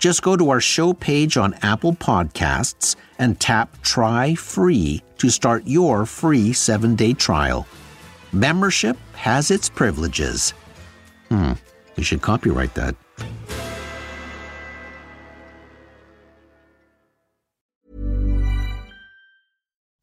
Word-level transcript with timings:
Just 0.00 0.22
go 0.22 0.34
to 0.34 0.48
our 0.48 0.60
show 0.62 0.94
page 0.94 1.36
on 1.36 1.54
Apple 1.60 1.92
Podcasts 1.92 2.96
and 3.18 3.38
tap 3.38 3.80
Try 3.82 4.34
Free 4.34 5.02
to 5.18 5.28
start 5.28 5.62
your 5.66 6.06
free 6.06 6.54
seven 6.54 6.96
day 6.96 7.12
trial. 7.12 7.66
Membership 8.32 8.96
has 9.12 9.50
its 9.50 9.68
privileges. 9.68 10.54
Hmm, 11.28 11.52
you 11.96 12.02
should 12.02 12.22
copyright 12.22 12.74
that. 12.74 12.96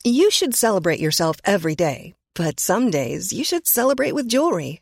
You 0.04 0.30
should 0.30 0.54
celebrate 0.56 1.00
yourself 1.00 1.38
every 1.44 1.76
day, 1.76 2.14
but 2.36 2.60
some 2.60 2.92
days 2.92 3.34
you 3.34 3.44
should 3.44 3.66
celebrate 3.66 4.14
with 4.14 4.30
jewelry. 4.30 4.82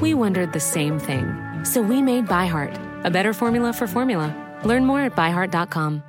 We 0.00 0.14
wondered 0.14 0.52
the 0.52 0.60
same 0.60 0.98
thing. 0.98 1.34
So 1.64 1.82
we 1.82 2.02
made 2.02 2.26
ByHeart, 2.26 3.04
a 3.04 3.10
better 3.10 3.32
formula 3.32 3.72
for 3.72 3.86
formula. 3.86 4.34
Learn 4.64 4.84
more 4.84 5.00
at 5.00 5.14
byheart.com. 5.14 6.02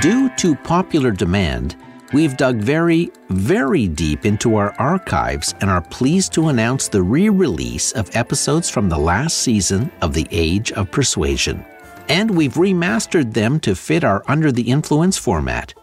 Due 0.00 0.30
to 0.36 0.54
popular 0.54 1.10
demand, 1.10 1.76
we've 2.12 2.36
dug 2.36 2.58
very, 2.58 3.10
very 3.30 3.88
deep 3.88 4.24
into 4.24 4.54
our 4.54 4.72
archives 4.78 5.54
and 5.60 5.68
are 5.68 5.80
pleased 5.80 6.32
to 6.34 6.48
announce 6.48 6.86
the 6.88 7.02
re 7.02 7.28
release 7.28 7.90
of 7.92 8.14
episodes 8.14 8.70
from 8.70 8.88
the 8.88 8.98
last 8.98 9.38
season 9.38 9.90
of 10.00 10.14
The 10.14 10.26
Age 10.30 10.70
of 10.72 10.90
Persuasion. 10.90 11.64
And 12.08 12.30
we've 12.30 12.54
remastered 12.54 13.34
them 13.34 13.58
to 13.60 13.74
fit 13.74 14.04
our 14.04 14.22
Under 14.28 14.52
the 14.52 14.70
Influence 14.70 15.18
format. 15.18 15.74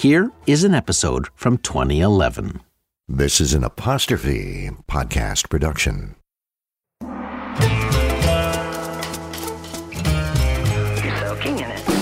Here 0.00 0.32
is 0.46 0.64
an 0.64 0.74
episode 0.74 1.28
from 1.34 1.58
2011. 1.58 2.62
This 3.06 3.38
is 3.38 3.52
an 3.52 3.62
apostrophe 3.62 4.70
podcast 4.88 5.50
production. 5.50 6.16
You're 11.04 11.18
soaking 11.18 11.58
in 11.58 11.70
it. 11.70 11.99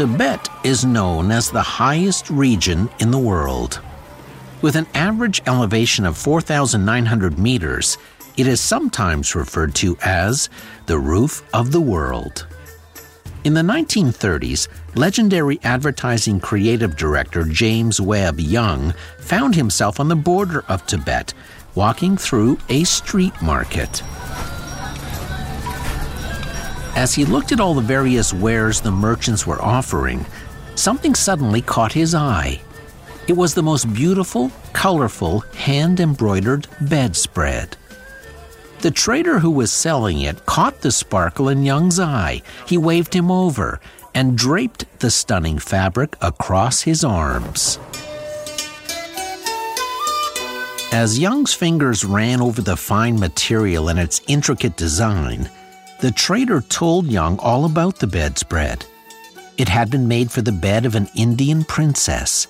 Tibet 0.00 0.48
is 0.64 0.82
known 0.82 1.30
as 1.30 1.50
the 1.50 1.60
highest 1.60 2.30
region 2.30 2.88
in 3.00 3.10
the 3.10 3.18
world. 3.18 3.82
With 4.62 4.74
an 4.74 4.86
average 4.94 5.42
elevation 5.46 6.06
of 6.06 6.16
4,900 6.16 7.38
meters, 7.38 7.98
it 8.38 8.46
is 8.46 8.62
sometimes 8.62 9.34
referred 9.34 9.74
to 9.74 9.98
as 10.00 10.48
the 10.86 10.98
roof 10.98 11.46
of 11.52 11.70
the 11.70 11.82
world. 11.82 12.46
In 13.44 13.52
the 13.52 13.60
1930s, 13.60 14.68
legendary 14.94 15.60
advertising 15.64 16.40
creative 16.40 16.96
director 16.96 17.44
James 17.44 18.00
Webb 18.00 18.40
Young 18.40 18.94
found 19.18 19.54
himself 19.54 20.00
on 20.00 20.08
the 20.08 20.16
border 20.16 20.64
of 20.68 20.86
Tibet, 20.86 21.34
walking 21.74 22.16
through 22.16 22.56
a 22.70 22.84
street 22.84 23.34
market. 23.42 24.02
As 26.96 27.14
he 27.14 27.24
looked 27.24 27.52
at 27.52 27.60
all 27.60 27.74
the 27.74 27.80
various 27.80 28.32
wares 28.32 28.80
the 28.80 28.90
merchants 28.90 29.46
were 29.46 29.62
offering, 29.62 30.26
something 30.74 31.14
suddenly 31.14 31.62
caught 31.62 31.92
his 31.92 32.14
eye. 32.14 32.60
It 33.28 33.36
was 33.36 33.54
the 33.54 33.62
most 33.62 33.92
beautiful, 33.92 34.50
colorful, 34.72 35.40
hand 35.54 36.00
embroidered 36.00 36.66
bedspread. 36.80 37.76
The 38.80 38.90
trader 38.90 39.38
who 39.38 39.50
was 39.50 39.70
selling 39.70 40.20
it 40.20 40.46
caught 40.46 40.80
the 40.80 40.90
sparkle 40.90 41.48
in 41.48 41.64
Young's 41.64 42.00
eye. 42.00 42.42
He 42.66 42.78
waved 42.78 43.14
him 43.14 43.30
over 43.30 43.78
and 44.14 44.36
draped 44.36 44.86
the 45.00 45.10
stunning 45.10 45.58
fabric 45.58 46.16
across 46.20 46.82
his 46.82 47.04
arms. 47.04 47.78
As 50.92 51.18
Young's 51.20 51.54
fingers 51.54 52.04
ran 52.04 52.40
over 52.40 52.62
the 52.62 52.76
fine 52.76 53.20
material 53.20 53.88
and 53.88 53.98
its 53.98 54.20
intricate 54.26 54.76
design, 54.76 55.48
the 56.00 56.10
trader 56.10 56.62
told 56.62 57.06
Young 57.06 57.38
all 57.38 57.64
about 57.64 57.98
the 57.98 58.06
bedspread. 58.06 58.84
It 59.58 59.68
had 59.68 59.90
been 59.90 60.08
made 60.08 60.32
for 60.32 60.40
the 60.40 60.52
bed 60.52 60.86
of 60.86 60.94
an 60.94 61.08
Indian 61.14 61.64
princess. 61.64 62.46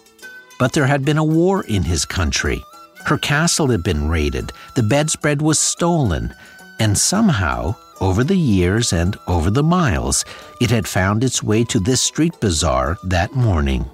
But 0.59 0.73
there 0.73 0.87
had 0.87 1.05
been 1.05 1.19
a 1.19 1.25
war 1.25 1.65
in 1.65 1.83
his 1.83 2.05
country. 2.05 2.63
Her 3.07 3.19
castle 3.19 3.69
had 3.69 3.83
been 3.83 4.09
raided, 4.09 4.53
the 4.77 4.83
bedspread 4.83 5.43
was 5.43 5.59
stolen, 5.59 6.35
and 6.79 6.97
somehow, 6.97 7.75
over 8.01 8.23
the 8.23 8.37
years 8.37 8.93
and 8.93 9.19
over 9.27 9.51
the 9.51 9.63
miles, 9.63 10.25
it 10.61 10.71
had 10.71 10.87
found 10.87 11.25
its 11.25 11.43
way 11.43 11.65
to 11.65 11.81
this 11.81 12.01
street 12.01 12.39
bazaar 12.41 12.99
that 13.05 13.35
morning. 13.35 13.85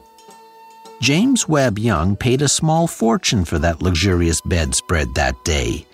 James 1.00 1.48
Webb 1.48 1.78
Young 1.78 2.16
paid 2.16 2.42
a 2.42 2.48
small 2.48 2.86
fortune 2.86 3.44
for 3.44 3.58
that 3.58 3.80
luxurious 3.80 4.40
bedspread 4.40 5.14
that 5.14 5.42
day. 5.44 5.86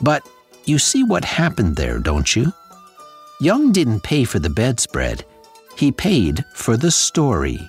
But 0.00 0.26
you 0.64 0.78
see 0.78 1.02
what 1.04 1.24
happened 1.24 1.76
there, 1.76 1.98
don't 1.98 2.34
you? 2.34 2.52
Young 3.40 3.70
didn't 3.70 4.00
pay 4.00 4.24
for 4.24 4.40
the 4.40 4.50
bedspread, 4.50 5.24
he 5.76 5.92
paid 5.92 6.44
for 6.54 6.76
the 6.76 6.90
story. 6.90 7.60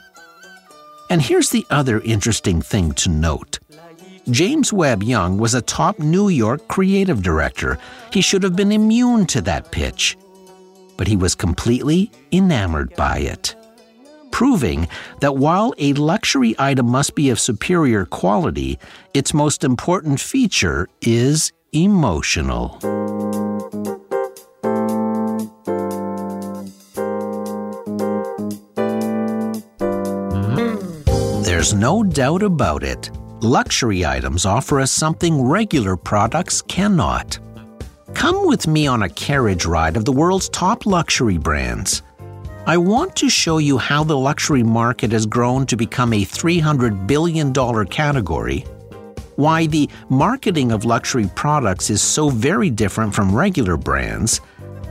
And 1.11 1.21
here's 1.21 1.51
the 1.51 1.63
other 1.69 1.99
interesting 2.01 2.59
thing 2.59 2.93
to 2.93 3.09
note. 3.11 3.59
James 4.31 4.73
Webb 4.73 5.03
Young 5.03 5.37
was 5.37 5.53
a 5.53 5.61
top 5.61 5.99
New 5.99 6.29
York 6.29 6.67
creative 6.69 7.21
director. 7.21 7.77
He 8.11 8.21
should 8.21 8.41
have 8.41 8.55
been 8.55 8.71
immune 8.71 9.27
to 9.27 9.41
that 9.41 9.71
pitch. 9.71 10.17
But 10.97 11.07
he 11.07 11.15
was 11.15 11.35
completely 11.35 12.11
enamored 12.31 12.95
by 12.95 13.19
it. 13.19 13.55
Proving 14.31 14.87
that 15.19 15.37
while 15.37 15.75
a 15.77 15.93
luxury 15.93 16.55
item 16.57 16.87
must 16.87 17.13
be 17.13 17.29
of 17.29 17.39
superior 17.39 18.05
quality, 18.05 18.79
its 19.13 19.35
most 19.35 19.63
important 19.63 20.19
feature 20.19 20.87
is 21.01 21.51
emotional. 21.73 23.28
There's 31.59 31.73
no 31.73 32.03
doubt 32.03 32.41
about 32.41 32.83
it. 32.83 33.11
Luxury 33.41 34.05
items 34.05 34.45
offer 34.45 34.79
us 34.79 34.93
something 34.93 35.41
regular 35.41 35.97
products 35.97 36.61
cannot. 36.61 37.37
Come 38.13 38.47
with 38.47 38.65
me 38.65 38.87
on 38.87 39.03
a 39.03 39.09
carriage 39.09 39.65
ride 39.65 39.97
of 39.97 40.05
the 40.05 40.13
world's 40.13 40.47
top 40.47 40.85
luxury 40.85 41.37
brands. 41.37 42.01
I 42.65 42.77
want 42.77 43.13
to 43.17 43.29
show 43.29 43.57
you 43.57 43.77
how 43.77 44.05
the 44.05 44.17
luxury 44.17 44.63
market 44.63 45.11
has 45.11 45.25
grown 45.25 45.65
to 45.65 45.75
become 45.75 46.13
a 46.13 46.23
$300 46.23 47.05
billion 47.05 47.53
category, 47.87 48.61
why 49.35 49.65
the 49.65 49.89
marketing 50.07 50.71
of 50.71 50.85
luxury 50.85 51.29
products 51.35 51.89
is 51.89 52.01
so 52.01 52.29
very 52.29 52.69
different 52.69 53.13
from 53.13 53.35
regular 53.35 53.75
brands, 53.75 54.39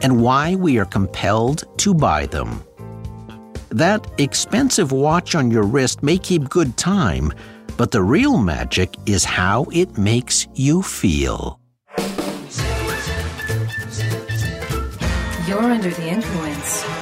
and 0.02 0.22
why 0.22 0.54
we 0.54 0.78
are 0.78 0.84
compelled 0.84 1.64
to 1.78 1.94
buy 1.94 2.26
them. 2.26 2.62
That 3.70 4.06
expensive 4.18 4.92
watch 4.92 5.34
on 5.34 5.50
your 5.50 5.62
wrist 5.62 6.02
may 6.02 6.16
keep 6.18 6.48
good 6.48 6.76
time, 6.76 7.32
but 7.76 7.90
the 7.90 8.02
real 8.02 8.38
magic 8.38 8.96
is 9.06 9.24
how 9.24 9.66
it 9.72 9.98
makes 9.98 10.46
you 10.54 10.82
feel. 10.82 11.60
You're 15.46 15.60
under 15.60 15.90
the 15.90 16.08
influence. 16.08 16.97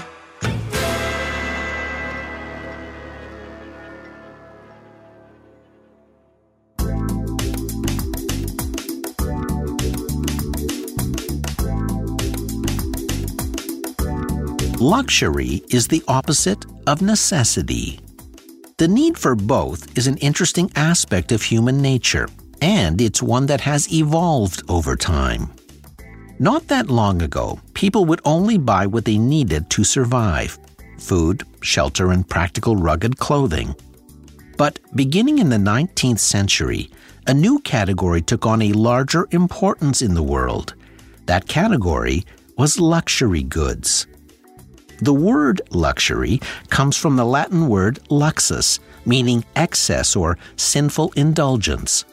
Luxury 14.86 15.64
is 15.68 15.88
the 15.88 16.04
opposite 16.06 16.64
of 16.86 17.02
necessity. 17.02 17.98
The 18.76 18.86
need 18.86 19.18
for 19.18 19.34
both 19.34 19.98
is 19.98 20.06
an 20.06 20.16
interesting 20.18 20.70
aspect 20.76 21.32
of 21.32 21.42
human 21.42 21.82
nature, 21.82 22.28
and 22.62 23.00
it's 23.00 23.20
one 23.20 23.46
that 23.46 23.60
has 23.62 23.92
evolved 23.92 24.62
over 24.68 24.94
time. 24.94 25.50
Not 26.38 26.68
that 26.68 26.86
long 26.86 27.22
ago, 27.22 27.58
people 27.74 28.04
would 28.04 28.20
only 28.24 28.58
buy 28.58 28.86
what 28.86 29.04
they 29.04 29.18
needed 29.18 29.68
to 29.70 29.82
survive 29.82 30.56
food, 30.98 31.42
shelter, 31.62 32.12
and 32.12 32.28
practical 32.28 32.76
rugged 32.76 33.18
clothing. 33.18 33.74
But 34.56 34.78
beginning 34.94 35.40
in 35.40 35.48
the 35.48 35.56
19th 35.56 36.20
century, 36.20 36.92
a 37.26 37.34
new 37.34 37.58
category 37.58 38.22
took 38.22 38.46
on 38.46 38.62
a 38.62 38.70
larger 38.70 39.26
importance 39.32 40.00
in 40.00 40.14
the 40.14 40.22
world. 40.22 40.74
That 41.24 41.48
category 41.48 42.24
was 42.56 42.78
luxury 42.78 43.42
goods. 43.42 44.06
The 45.00 45.12
word 45.12 45.60
luxury 45.70 46.40
comes 46.70 46.96
from 46.96 47.16
the 47.16 47.25
Latin 47.25 47.69
word 47.69 48.00
luxus, 48.08 48.78
meaning 49.04 49.44
excess 49.54 50.16
or 50.16 50.38
sinful 50.56 51.12
indulgence. 51.16 52.04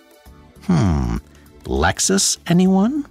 Hmm, 0.63 1.18
Lexus, 1.65 2.38
anyone? 2.47 3.06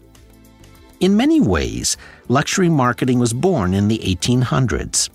In 1.01 1.17
many 1.17 1.41
ways, 1.41 1.97
luxury 2.29 2.69
marketing 2.69 3.19
was 3.19 3.33
born 3.33 3.75
in 3.75 3.89
the 3.89 3.99
1800s. 3.99 5.11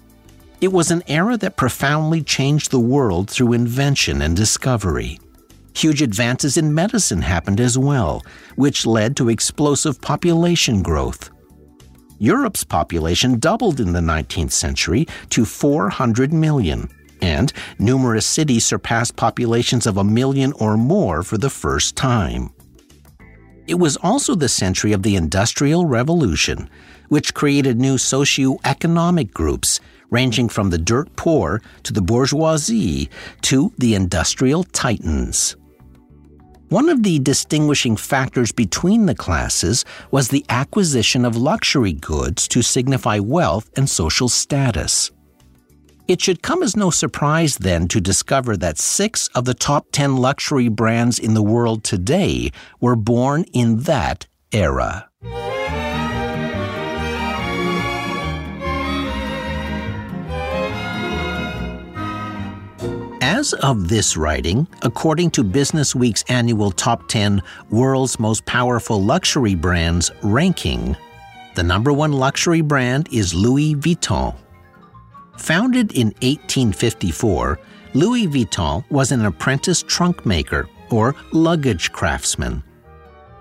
It 0.59 0.74
was 0.74 0.89
an 0.89 1.04
era 1.07 1.38
that 1.38 1.56
profoundly 1.56 2.24
changed 2.24 2.71
the 2.71 2.80
world 2.80 3.30
through 3.30 3.54
invention 3.54 4.21
and 4.21 4.36
discovery. 4.36 5.19
Huge 5.75 6.01
advances 6.01 6.57
in 6.57 6.74
medicine 6.74 7.21
happened 7.21 7.59
as 7.59 7.77
well, 7.77 8.25
which 8.56 8.88
led 8.88 9.15
to 9.18 9.30
explosive 9.30 10.01
population 10.01 10.81
growth. 10.81 11.30
Europe's 12.19 12.64
population 12.64 13.40
doubled 13.40 13.80
in 13.80 13.94
the 13.94 14.00
19th 14.00 14.52
century 14.52 15.08
to 15.30 15.46
400 15.46 16.34
million, 16.34 16.90
and 17.22 17.54
numerous 17.80 18.25
cities 18.25 18.66
surpassed 18.66 19.16
populations 19.16 19.86
of 19.86 19.98
a 19.98 20.04
million 20.04 20.54
or 20.54 20.78
more 20.78 21.24
for 21.24 21.38
the 21.38 21.50
first 21.50 21.96
time. 21.96 22.50
It 23.68 23.75
was 23.75 23.98
also 23.98 24.34
the 24.34 24.50
century 24.50 24.94
of 24.94 25.04
the 25.04 25.16
Industrial 25.16 25.86
Revolution, 25.86 26.69
which 27.10 27.34
created 27.34 27.80
new 27.80 27.98
socio-economic 27.98 29.34
groups 29.34 29.80
ranging 30.10 30.48
from 30.48 30.69
the 30.69 30.78
dirt 30.78 31.14
poor 31.18 31.62
to 31.84 31.92
the 31.92 32.02
bourgeoisie 32.02 33.10
to 33.42 33.74
the 33.78 33.94
industrial 33.94 34.64
titans. 34.64 35.58
One 36.69 36.90
of 36.90 37.04
the 37.04 37.19
distinguishing 37.19 37.96
factors 37.96 38.52
between 38.52 39.06
the 39.06 39.16
classes 39.16 39.86
was 40.12 40.28
the 40.28 40.45
acquisition 40.50 41.24
of 41.24 41.38
luxury 41.38 41.94
goods 41.94 42.45
to 42.50 42.62
signify 42.62 43.19
wealth 43.19 43.69
and 43.78 43.90
social 43.90 44.28
status. 44.28 45.09
It 46.09 46.21
should 46.21 46.42
come 46.42 46.62
as 46.64 46.76
no 46.76 46.90
surprise 46.90 47.57
then 47.57 47.88
to 47.88 48.02
discover 48.02 48.57
that 48.57 48.78
six 48.78 49.30
of 49.30 49.45
the 49.45 49.54
top 49.54 49.88
10 49.94 50.18
luxury 50.18 50.68
brands 50.68 51.19
in 51.19 51.36
the 51.36 51.42
world 51.42 51.86
today 51.86 52.52
were 52.81 52.97
born 52.97 53.45
in 53.54 53.83
that 53.83 54.28
era. 54.52 55.09
As 63.28 63.52
of 63.56 63.90
this 63.90 64.16
writing, 64.16 64.66
according 64.84 65.31
to 65.31 65.44
Business 65.44 65.94
Week's 65.94 66.24
annual 66.30 66.72
Top 66.72 67.10
10 67.10 67.44
World's 67.69 68.22
Most 68.22 68.46
Powerful 68.46 69.04
Luxury 69.04 69.54
Brands 69.54 70.10
ranking, 70.24 70.96
the 71.54 71.62
number 71.62 71.92
one 71.92 72.14
luxury 72.14 72.62
brand 72.62 73.10
is 73.12 73.34
Louis 73.34 73.76
Vuitton. 73.76 74.34
Founded 75.40 75.92
in 75.92 76.07
1854, 76.22 77.60
Louis 77.96 78.28
Vuitton 78.28 78.90
was 78.90 79.12
an 79.12 79.26
apprentice 79.26 79.84
trunk 79.84 80.26
maker 80.26 80.69
or 80.90 81.14
luggage 81.34 81.92
craftsman. 81.92 82.64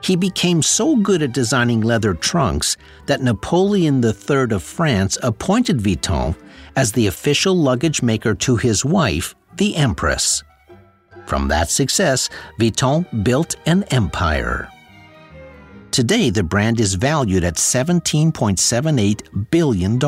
He 0.02 0.16
became 0.16 0.62
so 0.62 0.96
good 0.96 1.22
at 1.22 1.32
designing 1.32 1.80
leather 1.80 2.12
trunks 2.12 2.76
that 3.06 3.22
Napoleon 3.22 4.04
III 4.04 4.50
of 4.50 4.64
France 4.64 5.16
appointed 5.22 5.78
Vuitton 5.78 6.34
as 6.74 6.90
the 6.90 7.06
official 7.06 7.56
luggage 7.56 8.02
maker 8.02 8.34
to 8.34 8.56
his 8.56 8.84
wife, 8.84 9.36
the 9.56 9.76
Empress. 9.76 10.42
From 11.26 11.48
that 11.48 11.70
success, 11.70 12.30
Vuitton 12.60 13.24
built 13.24 13.56
an 13.66 13.82
empire. 13.84 14.68
Today, 15.90 16.30
the 16.30 16.42
brand 16.42 16.78
is 16.78 16.94
valued 16.94 17.42
at 17.42 17.54
$17.78 17.54 19.50
billion, 19.50 19.98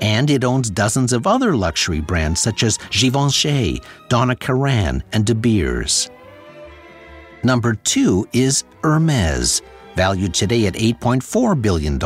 and 0.00 0.30
it 0.30 0.42
owns 0.42 0.70
dozens 0.70 1.12
of 1.12 1.26
other 1.26 1.54
luxury 1.54 2.00
brands 2.00 2.40
such 2.40 2.62
as 2.62 2.78
Givenchy, 2.90 3.82
Donna 4.08 4.34
Karan, 4.34 5.02
and 5.12 5.26
De 5.26 5.34
Beers. 5.34 6.08
Number 7.44 7.74
two 7.74 8.26
is 8.32 8.64
Hermes, 8.82 9.60
valued 9.96 10.32
today 10.32 10.66
at 10.66 10.74
$8.4 10.74 11.60
billion. 11.60 11.98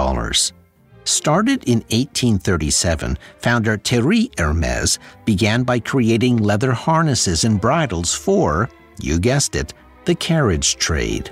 Started 1.06 1.62
in 1.68 1.78
1837, 1.90 3.16
founder 3.38 3.76
Thierry 3.76 4.28
Hermes 4.36 4.98
began 5.24 5.62
by 5.62 5.78
creating 5.78 6.38
leather 6.38 6.72
harnesses 6.72 7.44
and 7.44 7.60
bridles 7.60 8.12
for, 8.12 8.68
you 9.00 9.20
guessed 9.20 9.54
it, 9.54 9.72
the 10.04 10.16
carriage 10.16 10.74
trade. 10.78 11.30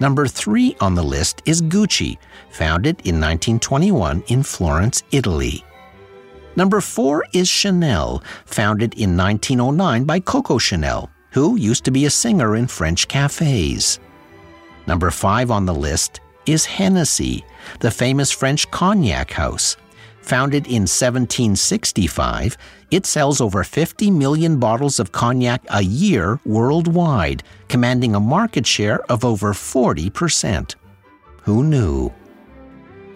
Number 0.00 0.26
three 0.26 0.76
on 0.80 0.96
the 0.96 1.04
list 1.04 1.40
is 1.46 1.62
Gucci, 1.62 2.18
founded 2.50 2.96
in 3.06 3.20
1921 3.20 4.24
in 4.26 4.42
Florence, 4.42 5.04
Italy. 5.12 5.64
Number 6.56 6.80
four 6.80 7.24
is 7.32 7.48
Chanel, 7.48 8.24
founded 8.44 8.94
in 8.94 9.16
1909 9.16 10.02
by 10.02 10.18
Coco 10.18 10.58
Chanel, 10.58 11.08
who 11.30 11.54
used 11.54 11.84
to 11.84 11.92
be 11.92 12.06
a 12.06 12.10
singer 12.10 12.56
in 12.56 12.66
French 12.66 13.06
cafes. 13.06 14.00
Number 14.88 15.12
five 15.12 15.52
on 15.52 15.64
the 15.64 15.74
list 15.74 16.20
is 16.46 16.66
Hennessy, 16.66 17.44
the 17.80 17.90
famous 17.90 18.30
French 18.30 18.70
cognac 18.70 19.30
house. 19.30 19.76
Founded 20.22 20.66
in 20.66 20.82
1765, 20.82 22.56
it 22.90 23.04
sells 23.04 23.42
over 23.42 23.62
50 23.62 24.10
million 24.10 24.58
bottles 24.58 24.98
of 24.98 25.12
cognac 25.12 25.62
a 25.68 25.82
year 25.82 26.40
worldwide, 26.46 27.42
commanding 27.68 28.14
a 28.14 28.20
market 28.20 28.66
share 28.66 29.00
of 29.10 29.24
over 29.24 29.52
40%. 29.52 30.76
Who 31.42 31.62
knew? 31.62 32.10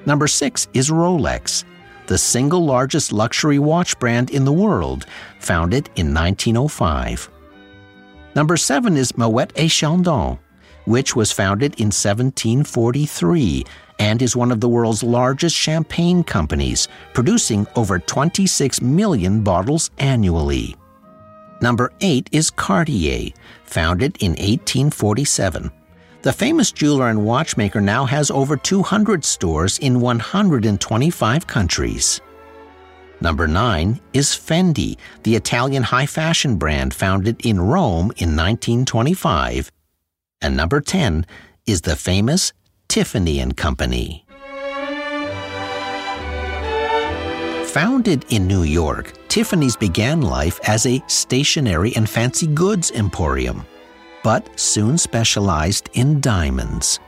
Number 0.05 0.27
six 0.27 0.69
is 0.75 0.91
Rolex, 0.91 1.65
the 2.09 2.19
single 2.19 2.65
largest 2.65 3.13
luxury 3.13 3.59
watch 3.59 3.99
brand 3.99 4.29
in 4.29 4.45
the 4.45 4.53
world, 4.53 5.07
founded 5.41 5.89
in 5.97 6.13
1905. 6.13 7.31
Number 8.35 8.57
seven 8.59 8.97
is 8.99 9.17
Moet 9.17 9.53
et 9.57 9.69
Chandon, 9.71 10.39
which 10.85 11.17
was 11.17 11.33
founded 11.33 11.73
in 11.81 11.87
1743 11.87 13.65
and 13.99 14.23
is 14.23 14.37
one 14.37 14.53
of 14.53 14.61
the 14.61 14.69
world's 14.69 15.03
largest 15.03 15.57
champagne 15.57 16.23
companies, 16.23 16.89
producing 17.15 17.67
over 17.77 17.99
26 17.99 18.81
million 18.81 19.43
bottles 19.43 19.91
annually. 19.99 20.77
Number 21.61 21.93
8 22.01 22.29
is 22.33 22.51
Cartier, 22.51 23.31
founded 23.65 24.17
in 24.23 24.33
1847. 24.33 25.71
The 26.23 26.33
famous 26.33 26.73
jeweler 26.73 27.09
and 27.09 27.25
watchmaker 27.25 27.81
now 27.81 28.05
has 28.05 28.31
over 28.31 28.57
200 28.57 29.25
stores 29.25 29.79
in 29.79 30.01
125 30.01 31.47
countries. 31.47 32.21
Number 33.21 33.49
9 33.49 34.01
is 34.13 34.29
Fendi, 34.29 34.97
the 35.25 35.35
Italian 35.35 35.83
high 35.83 36.07
fashion 36.07 36.57
brand 36.57 36.95
founded 36.95 37.45
in 37.45 37.61
Rome 37.61 38.13
in 38.17 38.37
1925. 38.37 39.73
And 40.41 40.57
number 40.57 40.81
10 40.81 41.27
is 41.67 41.81
the 41.81 41.97
famous 41.97 42.53
Tiffany 42.89 43.41
and 43.41 43.55
Company. 43.55 44.25
Founded 47.67 48.25
in 48.31 48.47
New 48.47 48.63
York, 48.63 49.13
Tiffany's 49.29 49.77
began 49.77 50.23
life 50.23 50.59
as 50.67 50.87
a 50.87 51.03
stationery 51.07 51.95
and 51.97 52.09
fancy 52.09 52.47
goods 52.47 52.91
emporium, 52.93 53.67
but 54.25 54.49
soon 54.59 54.97
specialized 54.97 55.91
in 55.93 56.19
diamonds. 56.23 56.99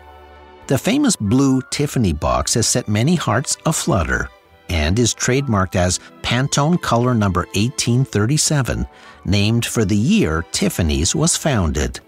The 0.66 0.76
famous 0.76 1.16
blue 1.16 1.62
Tiffany 1.70 2.12
box 2.12 2.52
has 2.54 2.66
set 2.66 2.86
many 2.86 3.14
hearts 3.14 3.56
aflutter 3.64 4.28
and 4.68 4.98
is 4.98 5.14
trademarked 5.14 5.76
as 5.76 5.98
Pantone 6.20 6.80
Color 6.80 7.14
Number 7.14 7.46
1837, 7.54 8.86
named 9.24 9.64
for 9.64 9.86
the 9.86 9.96
year 9.96 10.44
Tiffany's 10.52 11.16
was 11.16 11.38
founded. 11.38 12.00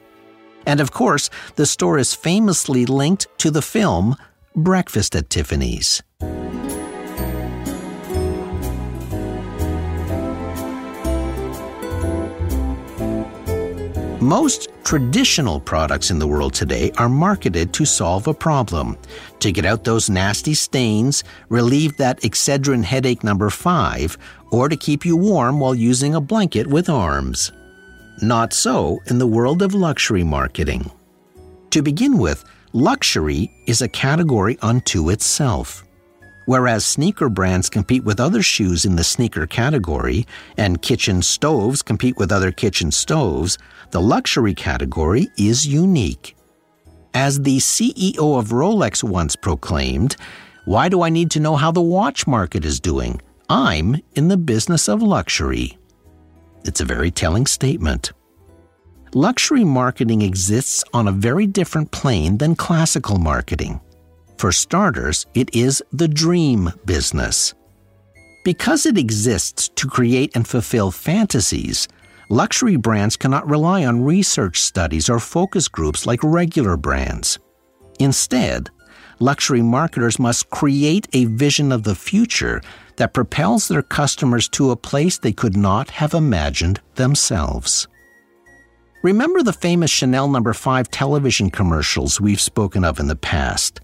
And 0.67 0.81
of 0.81 0.93
course, 0.93 1.31
the 1.57 1.67
store 1.67 1.99
is 1.99 2.15
famously 2.15 2.87
linked 2.87 3.27
to 3.39 3.51
the 3.51 3.63
film 3.63 4.17
Breakfast 4.55 5.17
at 5.17 5.31
Tiffany's. 5.31 6.03
Most 14.21 14.69
traditional 14.85 15.59
products 15.59 16.11
in 16.11 16.19
the 16.19 16.29
world 16.29 16.55
today 16.55 16.93
are 16.97 17.09
marketed 17.09 17.73
to 17.73 17.85
solve 17.85 18.29
a 18.29 18.35
problem, 18.35 18.97
to 19.41 19.51
get 19.51 19.65
out 19.65 19.83
those 19.83 20.09
nasty 20.09 20.55
stains, 20.55 21.25
relieve 21.49 21.97
that 21.97 22.21
Excedrin 22.21 22.85
headache 22.85 23.25
number 23.25 23.51
five, 23.51 24.17
or 24.53 24.69
to 24.69 24.77
keep 24.77 25.05
you 25.05 25.17
warm 25.17 25.59
while 25.59 25.75
using 25.75 26.15
a 26.15 26.21
blanket 26.21 26.67
with 26.69 26.89
arms. 26.89 27.53
Not 28.23 28.53
so 28.53 29.01
in 29.07 29.19
the 29.19 29.27
world 29.27 29.63
of 29.63 29.75
luxury 29.75 30.23
marketing. 30.23 30.89
To 31.71 31.83
begin 31.83 32.19
with, 32.19 32.45
luxury 32.73 33.51
is 33.67 33.83
a 33.83 33.89
category 33.89 34.57
unto 34.63 35.11
itself. 35.11 35.83
Whereas 36.47 36.85
sneaker 36.85 37.29
brands 37.29 37.69
compete 37.69 38.05
with 38.05 38.21
other 38.21 38.41
shoes 38.41 38.85
in 38.85 38.95
the 38.95 39.03
sneaker 39.03 39.49
category, 39.49 40.25
and 40.57 40.81
kitchen 40.81 41.21
stoves 41.21 41.83
compete 41.83 42.17
with 42.17 42.31
other 42.31 42.53
kitchen 42.53 42.93
stoves, 42.93 43.59
the 43.91 44.01
luxury 44.01 44.55
category 44.55 45.27
is 45.37 45.67
unique. 45.67 46.37
As 47.15 47.41
the 47.41 47.59
CEO 47.59 48.39
of 48.39 48.51
Rolex 48.51 49.03
once 49.03 49.35
proclaimed, 49.35 50.15
Why 50.65 50.89
do 50.89 51.03
I 51.03 51.11
need 51.11 51.33
to 51.33 51.41
know 51.41 51.57
how 51.57 51.73
the 51.73 51.83
watch 51.83 52.29
market 52.29 52.65
is 52.65 52.79
doing? 52.79 53.21
I'm 53.49 54.01
in 54.15 54.29
the 54.29 54.37
business 54.37 54.89
of 54.89 55.03
luxury. 55.03 55.77
It's 56.65 56.81
a 56.81 56.85
very 56.85 57.11
telling 57.11 57.47
statement. 57.47 58.13
Luxury 59.15 59.65
marketing 59.65 60.23
exists 60.23 60.85
on 60.95 61.09
a 61.09 61.13
very 61.13 61.47
different 61.47 61.91
plane 61.91 62.39
than 62.39 62.57
classical 62.57 63.19
marketing. 63.19 63.81
For 64.39 64.53
starters, 64.53 65.27
it 65.35 65.55
is 65.55 65.83
the 65.93 66.09
dream 66.09 66.73
business. 66.85 67.55
Because 68.45 68.87
it 68.87 68.97
exists 68.97 69.69
to 69.69 69.87
create 69.87 70.35
and 70.35 70.49
fulfill 70.49 70.91
fantasies, 70.91 71.89
luxury 72.29 72.77
brands 72.77 73.17
cannot 73.17 73.49
rely 73.49 73.85
on 73.85 74.05
research 74.05 74.61
studies 74.61 75.11
or 75.11 75.19
focus 75.19 75.69
groups 75.69 76.07
like 76.07 76.21
regular 76.23 76.77
brands. 76.77 77.39
Instead, 78.01 78.71
luxury 79.19 79.63
marketers 79.63 80.19
must 80.19 80.51
create 80.51 81.07
a 81.13 81.27
vision 81.27 81.71
of 81.71 81.83
the 81.83 81.95
future 81.95 82.61
that 83.03 83.13
propels 83.13 83.67
their 83.67 83.83
customers 83.83 84.49
to 84.49 84.71
a 84.71 84.77
place 84.77 85.19
they 85.19 85.33
could 85.33 85.57
not 85.57 85.91
have 85.91 86.15
imagined 86.15 86.81
themselves. 86.95 87.89
Remember 89.03 89.43
the 89.43 89.53
famous 89.53 89.91
Chanel 89.91 90.29
No. 90.29 90.53
5 90.53 90.89
television 90.89 91.51
commercials 91.51 92.21
we've 92.21 92.41
spoken 92.41 92.85
of 92.85 93.01
in 93.01 93.09
the 93.09 93.17
past? 93.17 93.81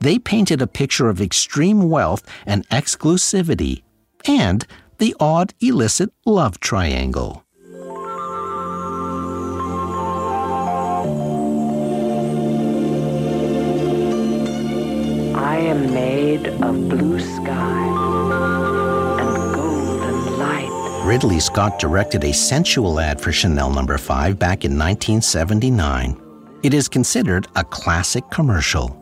they 0.00 0.18
painted 0.18 0.60
a 0.60 0.66
picture 0.66 1.08
of 1.08 1.22
extreme 1.22 1.88
wealth 1.88 2.22
and 2.44 2.68
exclusivity 2.68 3.82
and 4.26 4.66
the 4.98 5.16
odd 5.18 5.54
illicit 5.60 6.10
love 6.26 6.60
triangle. 6.60 7.44
I 15.34 15.56
am 15.56 15.94
made 15.94 16.48
of 16.48 16.88
blue 16.90 17.18
sky 17.18 17.97
Ridley 21.08 21.40
Scott 21.40 21.78
directed 21.78 22.22
a 22.22 22.34
sensual 22.34 23.00
ad 23.00 23.18
for 23.18 23.32
Chanel 23.32 23.70
No. 23.70 23.96
5 23.96 24.38
back 24.38 24.66
in 24.66 24.72
1979. 24.72 26.20
It 26.62 26.74
is 26.74 26.86
considered 26.86 27.46
a 27.56 27.64
classic 27.64 28.28
commercial. 28.30 28.94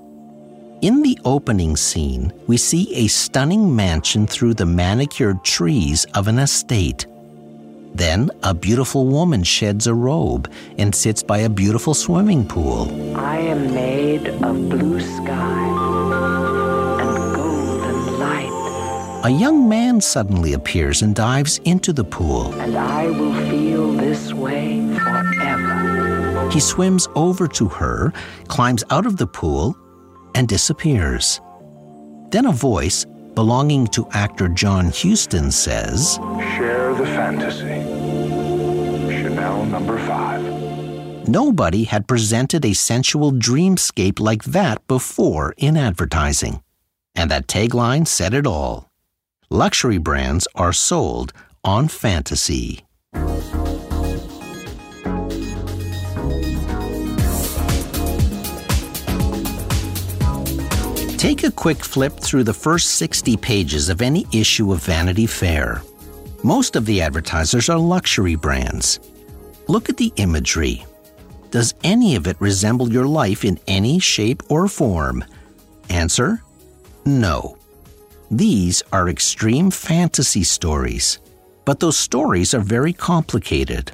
In 0.83 1.03
the 1.03 1.19
opening 1.25 1.77
scene, 1.77 2.33
we 2.47 2.59
see 2.59 2.95
a 2.95 3.09
stunning 3.09 3.75
mansion 3.75 4.25
through 4.25 4.55
the 4.55 4.65
manicured 4.65 5.43
trees 5.43 6.07
of 6.15 6.29
an 6.29 6.39
estate. 6.39 7.07
Then 7.93 8.31
a 8.45 8.55
beautiful 8.55 9.07
woman 9.07 9.43
sheds 9.43 9.89
a 9.89 9.95
robe 9.95 10.49
and 10.79 10.95
sits 10.95 11.25
by 11.25 11.39
a 11.39 11.49
beautiful 11.49 11.93
swimming 11.93 12.47
pool. 12.47 13.17
I 13.19 13.39
am 13.39 13.75
made 13.75 14.29
of 14.29 14.69
blue 14.69 15.01
sky 15.01 15.76
A 19.27 19.29
young 19.29 19.69
man 19.69 20.01
suddenly 20.01 20.53
appears 20.53 21.03
and 21.03 21.13
dives 21.13 21.59
into 21.65 21.93
the 21.93 22.05
pool. 22.05 22.55
And 22.61 22.77
I 22.77 23.07
will 23.07 23.35
feel 23.51 23.91
this 23.91 24.33
way 24.33 24.87
forever. 24.99 26.49
He 26.53 26.61
swims 26.61 27.09
over 27.17 27.49
to 27.49 27.67
her, 27.67 28.13
climbs 28.47 28.85
out 28.91 29.05
of 29.05 29.17
the 29.17 29.27
pool, 29.27 29.77
and 30.37 30.47
disappears. 30.47 31.41
Then 32.31 32.47
a 32.47 32.53
voice 32.53 33.05
belonging 33.35 33.89
to 33.89 34.07
actor 34.13 34.47
John 34.47 34.93
Huston 34.95 35.51
says, 35.51 36.21
Share 36.55 36.95
the 36.95 37.07
fantasy. 37.07 37.83
Chanel 39.11 39.65
number 39.65 39.99
five. 40.07 40.41
Nobody 41.27 41.83
had 41.83 42.07
presented 42.07 42.65
a 42.65 42.75
sensual 42.75 43.33
dreamscape 43.33 44.21
like 44.21 44.45
that 44.45 44.87
before 44.87 45.53
in 45.57 45.77
advertising. 45.77 46.63
And 47.17 47.29
that 47.33 47.49
tagline 47.49 48.07
said 48.07 48.33
it 48.33 48.47
all. 48.47 48.87
Luxury 49.51 49.99
brands 49.99 50.49
are 50.57 50.73
sold 50.73 51.33
on 51.63 51.87
fantasy. 51.87 52.85
Take 61.17 61.45
a 61.45 61.53
quick 61.55 61.85
flip 61.85 62.15
through 62.15 62.43
the 62.43 62.53
first 62.53 62.97
60 62.97 63.37
pages 63.37 63.89
of 63.89 64.03
any 64.03 64.27
issue 64.33 64.73
of 64.73 64.83
Vanity 64.83 65.29
Fair. 65.29 65.81
Most 66.43 66.75
of 66.75 66.85
the 66.85 67.01
advertisers 67.01 67.69
are 67.69 67.79
luxury 67.79 68.35
brands. 68.35 68.99
Look 69.69 69.89
at 69.89 69.97
the 69.97 70.13
imagery. 70.17 70.85
does 71.53 71.73
any 71.85 72.17
of 72.17 72.27
it 72.27 72.37
resemble 72.41 72.93
your 72.93 73.07
life 73.07 73.45
in 73.45 73.61
any 73.69 74.01
shape 74.01 74.43
or 74.51 74.67
form? 74.67 75.25
Answer 75.89 76.43
No. 77.05 77.56
These 78.31 78.83
are 78.93 79.09
extreme 79.09 79.71
fantasy 79.71 80.43
stories, 80.43 81.21
but 81.65 81.79
those 81.79 81.97
stories 81.97 82.55
are 82.55 82.61
very 82.61 82.93
complicated. 82.93 83.93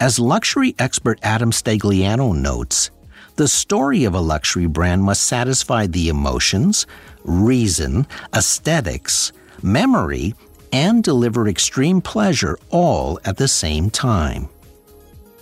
As 0.00 0.18
luxury 0.18 0.74
expert 0.78 1.20
Adam 1.22 1.52
Stagliano 1.52 2.34
notes, 2.34 2.90
the 3.36 3.46
story 3.46 4.04
of 4.04 4.14
a 4.14 4.20
luxury 4.20 4.66
brand 4.66 5.02
must 5.04 5.24
satisfy 5.24 5.86
the 5.86 6.08
emotions, 6.08 6.86
reason, 7.22 8.06
aesthetics, 8.34 9.32
memory, 9.62 10.34
and 10.72 11.04
deliver 11.04 11.48
extreme 11.48 12.00
pleasure 12.00 12.58
all 12.70 13.20
at 13.24 13.36
the 13.36 13.48
same 13.48 13.88
time. 13.88 14.48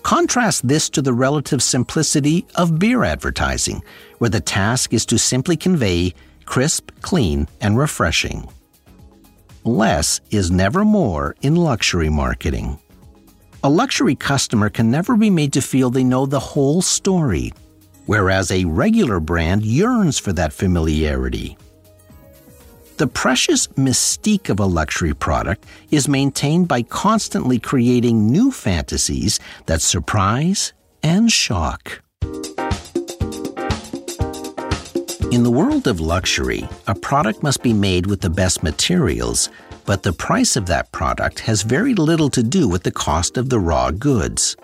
Contrast 0.03 0.67
this 0.69 0.91
to 0.91 1.01
the 1.01 1.13
relative 1.15 1.63
simplicity 1.63 2.47
of 2.57 2.79
beer 2.79 3.05
advertising, 3.05 3.83
where 4.19 4.31
the 4.31 4.41
task 4.41 4.93
is 4.93 5.07
to 5.07 5.19
simply 5.19 5.57
convey 5.57 6.13
crisp, 6.53 6.91
clean, 7.01 7.49
and 7.63 7.79
refreshing. 7.79 8.47
Less 9.65 10.21
is 10.31 10.51
never 10.51 10.85
more 10.85 11.35
in 11.41 11.57
luxury 11.57 12.11
marketing. 12.11 12.79
A 13.65 13.71
luxury 13.71 14.15
customer 14.15 14.69
can 14.69 14.91
never 14.91 15.17
be 15.17 15.31
made 15.31 15.55
to 15.55 15.63
feel 15.63 15.89
they 15.89 16.05
know 16.05 16.27
the 16.27 16.47
whole 16.53 16.83
story, 16.83 17.55
whereas 18.05 18.51
a 18.51 18.67
regular 18.67 19.19
brand 19.19 19.65
yearns 19.65 20.19
for 20.19 20.35
that 20.35 20.53
familiarity. 20.53 21.57
The 22.99 23.07
precious 23.07 23.69
mystique 23.69 24.51
of 24.51 24.61
a 24.61 24.67
luxury 24.67 25.15
product 25.15 25.65
is 25.91 26.07
maintained 26.07 26.69
by 26.69 26.83
constantly 26.83 27.59
creating 27.59 28.31
new 28.31 28.53
fantasies 28.53 29.41
that 29.65 29.81
surprise 29.81 30.75
and 31.03 31.33
shock. 31.33 32.03
In 35.33 35.45
the 35.45 35.51
world 35.51 35.87
of 35.87 35.99
luxury, 35.99 36.69
a 36.87 36.95
product 36.95 37.43
must 37.43 37.63
be 37.63 37.73
made 37.73 38.07
with 38.07 38.21
the 38.21 38.29
best 38.29 38.63
materials, 38.63 39.49
but 39.87 40.03
the 40.03 40.13
price 40.13 40.57
of 40.57 40.67
that 40.67 40.93
product 40.93 41.41
has 41.41 41.63
very 41.63 41.95
little 41.95 42.29
to 42.29 42.43
do 42.43 42.69
with 42.69 42.83
the 42.83 42.91
cost 42.91 43.39
of 43.39 43.49
the 43.49 43.59
raw 43.59 43.91
goods. 43.91 44.57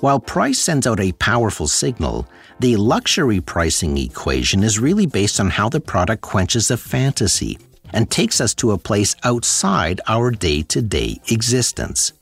While 0.00 0.20
price 0.20 0.58
sends 0.58 0.86
out 0.86 1.00
a 1.00 1.12
powerful 1.12 1.66
signal, 1.66 2.28
the 2.60 2.76
luxury 2.76 3.40
pricing 3.40 3.96
equation 3.96 4.62
is 4.62 4.78
really 4.78 5.06
based 5.06 5.40
on 5.40 5.48
how 5.48 5.70
the 5.70 5.80
product 5.80 6.20
quenches 6.20 6.70
a 6.70 6.76
fantasy 6.76 7.58
and 7.94 8.10
takes 8.10 8.38
us 8.38 8.52
to 8.56 8.72
a 8.72 8.78
place 8.78 9.16
outside 9.24 10.02
our 10.08 10.30
day 10.30 10.60
to 10.64 10.82
day 10.82 11.18
existence. 11.28 12.12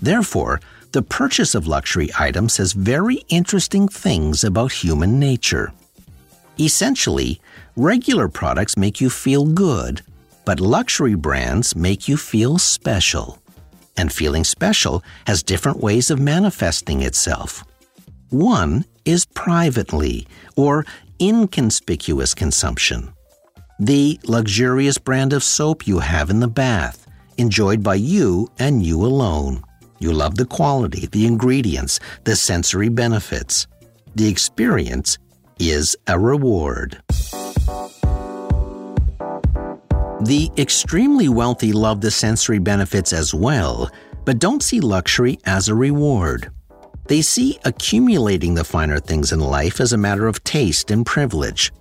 Therefore, 0.00 0.60
the 0.92 1.02
purchase 1.02 1.56
of 1.56 1.66
luxury 1.66 2.10
items 2.16 2.52
says 2.52 2.74
very 2.74 3.24
interesting 3.28 3.88
things 3.88 4.44
about 4.44 4.70
human 4.70 5.18
nature. 5.18 5.72
Essentially, 6.60 7.40
regular 7.76 8.28
products 8.28 8.76
make 8.76 9.00
you 9.00 9.10
feel 9.10 9.46
good, 9.46 10.02
but 10.44 10.60
luxury 10.60 11.14
brands 11.14 11.76
make 11.76 12.08
you 12.08 12.16
feel 12.16 12.58
special. 12.58 13.40
And 13.96 14.12
feeling 14.12 14.44
special 14.44 15.04
has 15.26 15.42
different 15.42 15.80
ways 15.80 16.10
of 16.10 16.18
manifesting 16.18 17.02
itself. 17.02 17.64
One 18.30 18.84
is 19.04 19.24
privately 19.24 20.26
or 20.56 20.84
inconspicuous 21.20 22.34
consumption. 22.34 23.12
The 23.78 24.18
luxurious 24.24 24.98
brand 24.98 25.32
of 25.32 25.44
soap 25.44 25.86
you 25.86 26.00
have 26.00 26.28
in 26.30 26.40
the 26.40 26.48
bath, 26.48 27.06
enjoyed 27.36 27.82
by 27.82 27.94
you 27.94 28.48
and 28.58 28.84
you 28.84 29.04
alone. 29.06 29.62
You 30.00 30.12
love 30.12 30.34
the 30.34 30.46
quality, 30.46 31.06
the 31.06 31.26
ingredients, 31.26 32.00
the 32.24 32.34
sensory 32.34 32.88
benefits. 32.88 33.68
The 34.16 34.28
experience 34.28 35.18
is 35.58 35.96
a 36.06 36.18
reward. 36.18 37.00
The 40.20 40.50
extremely 40.56 41.28
wealthy 41.28 41.72
love 41.72 42.00
the 42.00 42.10
sensory 42.10 42.58
benefits 42.58 43.12
as 43.12 43.32
well, 43.32 43.90
but 44.24 44.38
don't 44.38 44.62
see 44.62 44.80
luxury 44.80 45.38
as 45.44 45.68
a 45.68 45.74
reward. 45.74 46.50
They 47.06 47.22
see 47.22 47.58
accumulating 47.64 48.54
the 48.54 48.64
finer 48.64 49.00
things 49.00 49.32
in 49.32 49.40
life 49.40 49.80
as 49.80 49.92
a 49.92 49.96
matter 49.96 50.26
of 50.26 50.42
taste 50.44 50.90
and 50.90 51.06
privilege. 51.06 51.72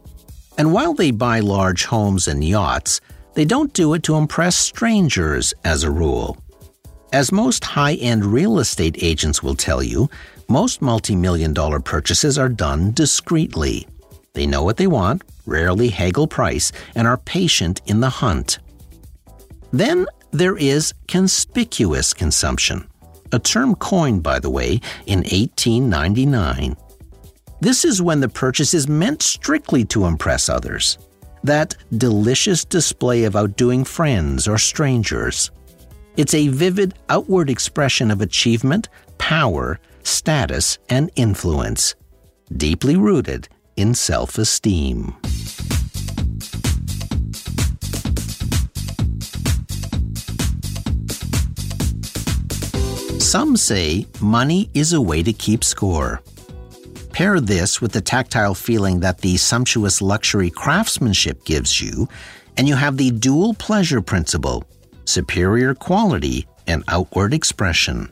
And 0.58 0.72
while 0.72 0.94
they 0.94 1.12
buy 1.12 1.40
large 1.40 1.86
homes 1.86 2.28
and 2.28 2.44
yachts, 2.44 3.02
they 3.34 3.46
don't 3.46 3.74
do 3.74 3.94
it 3.94 4.04
to 4.04 4.16
impress 4.16 4.56
strangers 4.56 5.54
as 5.64 5.84
a 5.84 5.92
rule. 5.92 6.38
As 7.14 7.32
most 7.32 7.64
high 7.64 7.94
end 7.96 8.26
real 8.26 8.60
estate 8.60 8.98
agents 9.02 9.42
will 9.42 9.56
tell 9.56 9.82
you, 9.84 10.10
most 10.50 10.82
multi 10.82 11.16
million 11.16 11.54
dollar 11.54 11.80
purchases 11.80 12.38
are 12.38 12.50
done 12.50 12.92
discreetly. 12.92 13.88
They 14.34 14.46
know 14.46 14.64
what 14.64 14.78
they 14.78 14.88
want, 14.88 15.24
rarely 15.46 15.90
haggle 15.90 16.28
price, 16.28 16.72
and 16.96 17.08
are 17.08 17.18
patient 17.18 17.82
in 17.86 18.00
the 18.00 18.10
hunt. 18.10 18.60
Then 19.72 20.06
there 20.32 20.58
is 20.58 20.94
conspicuous 21.08 22.14
consumption, 22.14 22.88
a 23.32 23.40
term 23.40 23.76
coined, 23.76 24.24
by 24.24 24.40
the 24.40 24.50
way, 24.50 24.80
in 25.06 25.20
1899. 25.20 26.76
This 27.60 27.84
is 27.84 28.02
when 28.02 28.20
the 28.20 28.30
purchase 28.30 28.74
is 28.74 28.88
meant 28.88 29.24
strictly 29.24 29.84
to 29.86 30.06
impress 30.06 30.48
others. 30.48 30.98
That 31.44 31.76
delicious 31.98 32.64
display 32.64 33.24
of 33.24 33.36
outdoing 33.36 33.84
friends 33.84 34.48
or 34.48 34.58
strangers. 34.58 35.52
It's 36.16 36.34
a 36.34 36.50
vivid 36.50 36.94
outward 37.10 37.50
expression 37.50 38.12
of 38.12 38.22
achievement, 38.22 38.90
power, 39.18 39.80
status, 40.08 40.78
and 40.90 41.12
influence, 41.16 41.96
deeply 42.56 42.96
rooted 42.96 43.48
in 43.76 43.94
self 43.94 44.38
esteem. 44.38 45.16
Some 53.20 53.58
say 53.58 54.08
money 54.22 54.70
is 54.74 54.94
a 54.94 55.02
way 55.02 55.22
to 55.22 55.34
keep 55.34 55.64
score. 55.64 56.22
Pair 57.12 57.40
this 57.42 57.82
with 57.82 57.92
the 57.92 58.00
tactile 58.00 58.54
feeling 58.54 59.02
that 59.02 59.20
the 59.20 59.38
sumptuous 59.38 60.02
luxury 60.02 60.50
craftsmanship 60.50 61.44
gives 61.44 61.82
you, 61.82 62.08
and 62.56 62.68
you 62.68 62.76
have 62.76 62.96
the 62.96 63.12
dual 63.12 63.54
pleasure 63.54 64.02
principle 64.02 64.64
superior 65.06 65.74
quality 65.74 66.48
and 66.68 66.84
outward 66.88 67.34
expression. 67.34 68.10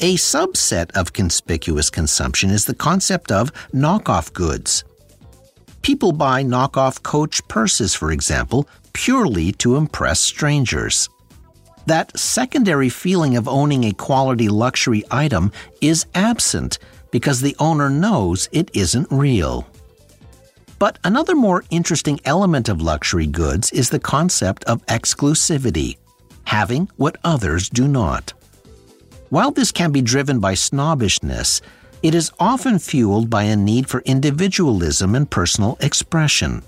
A 0.00 0.14
subset 0.14 0.92
of 0.92 1.12
conspicuous 1.12 1.90
consumption 1.90 2.50
is 2.50 2.66
the 2.66 2.74
concept 2.74 3.32
of 3.32 3.52
knockoff 3.72 4.32
goods. 4.32 4.84
People 5.82 6.12
buy 6.12 6.44
knockoff 6.44 7.02
Coach 7.02 7.46
purses, 7.48 7.96
for 7.96 8.12
example, 8.12 8.68
purely 8.92 9.50
to 9.52 9.74
impress 9.74 10.20
strangers. 10.20 11.08
That 11.86 12.16
secondary 12.16 12.88
feeling 12.90 13.36
of 13.36 13.48
owning 13.48 13.82
a 13.84 13.92
quality 13.92 14.48
luxury 14.48 15.02
item 15.10 15.50
is 15.80 16.06
absent 16.14 16.78
because 17.10 17.40
the 17.40 17.56
owner 17.58 17.90
knows 17.90 18.48
it 18.52 18.70
isn't 18.74 19.08
real. 19.10 19.66
But 20.78 21.00
another 21.02 21.34
more 21.34 21.64
interesting 21.70 22.20
element 22.24 22.68
of 22.68 22.80
luxury 22.80 23.26
goods 23.26 23.72
is 23.72 23.90
the 23.90 23.98
concept 23.98 24.62
of 24.64 24.86
exclusivity, 24.86 25.96
having 26.44 26.88
what 26.96 27.16
others 27.24 27.68
do 27.68 27.88
not. 27.88 28.32
While 29.30 29.50
this 29.50 29.72
can 29.72 29.92
be 29.92 30.00
driven 30.00 30.40
by 30.40 30.54
snobbishness, 30.54 31.60
it 32.02 32.14
is 32.14 32.32
often 32.40 32.78
fueled 32.78 33.28
by 33.28 33.42
a 33.42 33.56
need 33.56 33.86
for 33.86 34.00
individualism 34.06 35.14
and 35.14 35.30
personal 35.30 35.76
expression. 35.80 36.62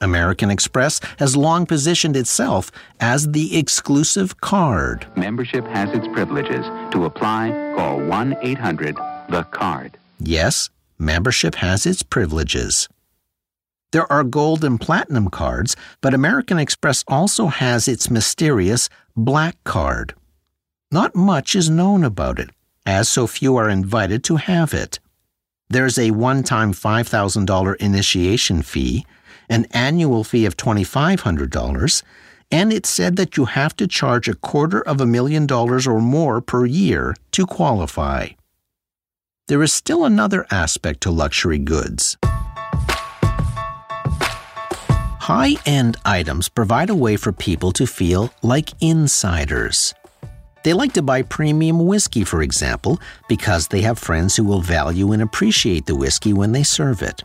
American 0.00 0.50
Express 0.50 1.00
has 1.18 1.36
long 1.36 1.64
positioned 1.64 2.16
itself 2.16 2.72
as 2.98 3.30
the 3.30 3.56
exclusive 3.56 4.40
card. 4.40 5.06
Membership 5.16 5.64
has 5.68 5.88
its 5.96 6.08
privileges. 6.08 6.66
To 6.92 7.04
apply, 7.04 7.50
call 7.76 8.00
1 8.00 8.36
800 8.42 8.96
The 9.28 9.44
Card. 9.44 9.96
Yes, 10.18 10.70
membership 10.98 11.54
has 11.56 11.86
its 11.86 12.02
privileges. 12.02 12.88
There 13.92 14.10
are 14.12 14.24
gold 14.24 14.64
and 14.64 14.80
platinum 14.80 15.30
cards, 15.30 15.76
but 16.00 16.14
American 16.14 16.58
Express 16.58 17.04
also 17.06 17.46
has 17.46 17.86
its 17.86 18.10
mysterious 18.10 18.88
black 19.16 19.56
card. 19.62 20.14
Not 20.92 21.16
much 21.16 21.56
is 21.56 21.68
known 21.68 22.04
about 22.04 22.38
it, 22.38 22.50
as 22.84 23.08
so 23.08 23.26
few 23.26 23.56
are 23.56 23.68
invited 23.68 24.22
to 24.24 24.36
have 24.36 24.72
it. 24.72 25.00
There's 25.68 25.98
a 25.98 26.12
one 26.12 26.44
time 26.44 26.72
$5,000 26.72 27.76
initiation 27.76 28.62
fee, 28.62 29.04
an 29.48 29.66
annual 29.72 30.22
fee 30.22 30.46
of 30.46 30.56
$2,500, 30.56 32.02
and 32.52 32.72
it's 32.72 32.88
said 32.88 33.16
that 33.16 33.36
you 33.36 33.46
have 33.46 33.74
to 33.76 33.88
charge 33.88 34.28
a 34.28 34.34
quarter 34.34 34.80
of 34.80 35.00
a 35.00 35.06
million 35.06 35.46
dollars 35.46 35.88
or 35.88 36.00
more 36.00 36.40
per 36.40 36.64
year 36.64 37.16
to 37.32 37.46
qualify. 37.46 38.28
There 39.48 39.64
is 39.64 39.72
still 39.72 40.04
another 40.04 40.46
aspect 40.52 41.00
to 41.02 41.10
luxury 41.10 41.58
goods. 41.58 42.16
High 45.26 45.56
end 45.66 45.96
items 46.04 46.48
provide 46.48 46.90
a 46.90 46.94
way 46.94 47.16
for 47.16 47.32
people 47.32 47.72
to 47.72 47.86
feel 47.88 48.32
like 48.42 48.70
insiders. 48.80 49.92
They 50.66 50.72
like 50.72 50.94
to 50.94 51.02
buy 51.02 51.22
premium 51.22 51.86
whiskey, 51.86 52.24
for 52.24 52.42
example, 52.42 52.98
because 53.28 53.68
they 53.68 53.82
have 53.82 54.00
friends 54.00 54.34
who 54.34 54.42
will 54.42 54.60
value 54.60 55.12
and 55.12 55.22
appreciate 55.22 55.86
the 55.86 55.94
whiskey 55.94 56.32
when 56.32 56.50
they 56.50 56.64
serve 56.64 57.02
it. 57.02 57.22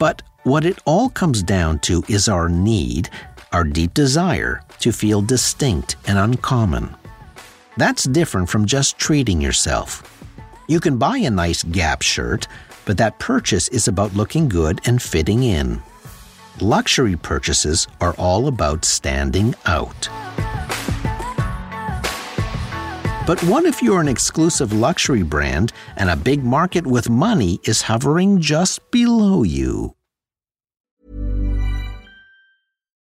But 0.00 0.22
what 0.44 0.64
it 0.64 0.78
all 0.86 1.10
comes 1.10 1.42
down 1.42 1.80
to 1.80 2.02
is 2.08 2.26
our 2.26 2.48
need, 2.48 3.10
our 3.52 3.64
deep 3.64 3.92
desire 3.92 4.62
to 4.78 4.92
feel 4.92 5.20
distinct 5.20 5.96
and 6.06 6.16
uncommon. 6.16 6.96
That's 7.76 8.04
different 8.04 8.48
from 8.48 8.64
just 8.64 8.96
treating 8.96 9.42
yourself. 9.42 10.02
You 10.68 10.80
can 10.80 10.96
buy 10.96 11.18
a 11.18 11.30
nice 11.30 11.62
Gap 11.64 12.00
shirt, 12.00 12.48
but 12.86 12.96
that 12.96 13.18
purchase 13.18 13.68
is 13.68 13.88
about 13.88 14.14
looking 14.14 14.48
good 14.48 14.80
and 14.86 15.02
fitting 15.02 15.42
in. 15.42 15.82
Luxury 16.62 17.16
purchases 17.16 17.88
are 18.00 18.14
all 18.14 18.48
about 18.48 18.86
standing 18.86 19.54
out. 19.66 20.08
But 23.28 23.44
what 23.44 23.66
if 23.66 23.82
you're 23.82 24.00
an 24.00 24.08
exclusive 24.08 24.72
luxury 24.72 25.22
brand 25.22 25.74
and 25.98 26.08
a 26.08 26.16
big 26.16 26.42
market 26.42 26.86
with 26.86 27.10
money 27.10 27.60
is 27.62 27.82
hovering 27.82 28.40
just 28.40 28.80
below 28.90 29.42
you? 29.42 29.94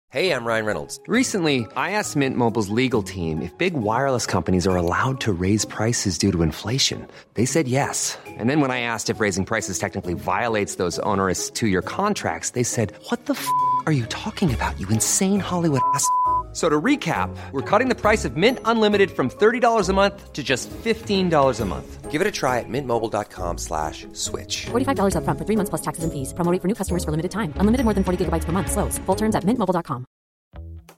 Hey, 0.10 0.32
I'm 0.32 0.44
Ryan 0.44 0.66
Reynolds. 0.66 1.00
Recently, 1.06 1.68
I 1.76 1.92
asked 1.92 2.16
Mint 2.16 2.36
Mobile's 2.36 2.70
legal 2.70 3.04
team 3.04 3.44
if 3.44 3.56
big 3.60 3.76
wireless 3.76 4.26
companies 4.26 4.66
are 4.66 4.76
allowed 4.76 5.20
to 5.20 5.32
raise 5.32 5.66
prices 5.66 6.18
due 6.18 6.32
to 6.32 6.42
inflation. 6.42 7.08
They 7.36 7.46
said 7.46 7.68
yes. 7.68 8.18
And 8.26 8.50
then 8.50 8.60
when 8.60 8.72
I 8.72 8.80
asked 8.80 9.12
if 9.12 9.20
raising 9.20 9.46
prices 9.46 9.78
technically 9.78 10.16
violates 10.16 10.76
those 10.78 10.98
onerous 11.00 11.52
two 11.52 11.68
year 11.68 11.84
contracts, 11.84 12.52
they 12.52 12.64
said, 12.64 12.96
What 13.10 13.28
the 13.28 13.34
f 13.34 13.48
are 13.86 13.92
you 13.92 14.08
talking 14.08 14.52
about, 14.52 14.80
you 14.80 14.90
insane 14.90 15.40
Hollywood 15.40 15.82
ass? 15.94 16.10
So 16.58 16.70
to 16.70 16.82
recap, 16.82 17.30
we're 17.52 17.62
cutting 17.62 17.88
the 17.88 17.94
price 17.94 18.26
of 18.26 18.36
Mint 18.36 18.60
Unlimited 18.66 19.12
from 19.12 19.30
$30 19.30 19.90
a 19.90 19.94
month 19.94 20.34
to 20.34 20.44
just 20.44 20.72
$15 20.72 21.62
a 21.62 21.66
month. 21.66 22.12
Give 22.12 22.20
it 22.20 22.26
a 22.26 22.32
try 22.32 22.58
at 22.58 22.66
mintmobile.com 22.68 23.60
slash 23.60 24.08
switch. 24.14 24.66
$45 24.66 25.18
up 25.18 25.24
front 25.24 25.38
for 25.38 25.46
three 25.46 25.56
months 25.56 25.70
plus 25.70 25.84
taxes 25.84 26.04
and 26.04 26.12
fees. 26.12 26.34
Promo 26.34 26.60
for 26.60 26.68
new 26.68 26.74
customers 26.74 27.04
for 27.06 27.12
limited 27.12 27.30
time. 27.30 27.54
Unlimited 27.58 27.84
more 27.84 27.94
than 27.94 28.04
40 28.04 28.26
gigabytes 28.26 28.44
per 28.44 28.54
month. 28.54 28.72
Slows. 28.72 28.98
Full 29.06 29.16
terms 29.16 29.36
at 29.36 29.44
mintmobile.com. 29.44 30.08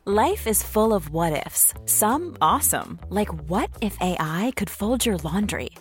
Life 0.06 0.48
is 0.48 0.63
full 0.63 0.93
of 0.93 1.10
what 1.10 1.45
ifs. 1.45 1.74
Some 1.84 2.38
awesome. 2.41 2.98
Like 3.10 3.28
what 3.50 3.69
if 3.82 3.98
AI 4.00 4.54
could 4.56 4.69
fold 4.69 5.06
your 5.06 5.17
laundry? 5.17 5.72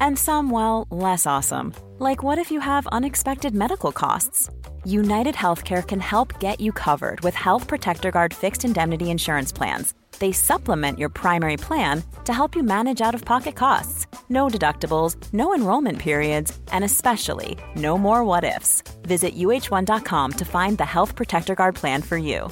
And 0.00 0.18
some, 0.18 0.50
well, 0.50 0.88
less 0.90 1.26
awesome. 1.26 1.72
Like 2.00 2.24
what 2.24 2.38
if 2.38 2.50
you 2.50 2.58
have 2.58 2.88
unexpected 2.88 3.54
medical 3.54 3.92
costs? 3.92 4.50
United 4.88 5.34
Healthcare 5.34 5.86
can 5.86 6.00
help 6.00 6.40
get 6.40 6.60
you 6.60 6.72
covered 6.72 7.20
with 7.20 7.34
Health 7.34 7.68
Protector 7.68 8.10
Guard 8.10 8.32
fixed 8.32 8.64
indemnity 8.64 9.10
insurance 9.10 9.52
plans. 9.52 9.92
They 10.18 10.32
supplement 10.32 10.98
your 10.98 11.10
primary 11.10 11.58
plan 11.58 12.02
to 12.24 12.32
help 12.32 12.56
you 12.56 12.62
manage 12.62 13.02
out 13.02 13.14
of 13.14 13.22
pocket 13.22 13.54
costs. 13.54 14.06
No 14.30 14.48
deductibles, 14.48 15.14
no 15.34 15.54
enrollment 15.54 15.98
periods, 15.98 16.58
and 16.72 16.84
especially 16.84 17.58
no 17.76 17.98
more 17.98 18.24
what 18.24 18.44
ifs. 18.44 18.82
Visit 19.02 19.36
uh1.com 19.36 20.32
to 20.32 20.44
find 20.46 20.78
the 20.78 20.86
Health 20.86 21.14
Protector 21.14 21.54
Guard 21.54 21.74
plan 21.74 22.00
for 22.00 22.16
you. 22.16 22.48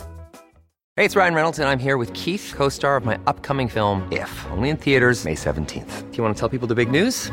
Hey, 0.96 1.06
it's 1.06 1.16
Ryan 1.16 1.32
Reynolds, 1.32 1.58
and 1.58 1.70
I'm 1.70 1.78
here 1.78 1.96
with 1.96 2.12
Keith, 2.12 2.52
co 2.54 2.68
star 2.68 2.98
of 2.98 3.06
my 3.06 3.18
upcoming 3.26 3.68
film, 3.68 4.06
If, 4.12 4.46
only 4.50 4.68
in 4.68 4.76
theaters, 4.76 5.24
May 5.24 5.36
17th. 5.36 6.10
Do 6.10 6.18
you 6.18 6.22
want 6.22 6.36
to 6.36 6.38
tell 6.38 6.50
people 6.50 6.68
the 6.68 6.74
big 6.74 6.90
news? 6.90 7.32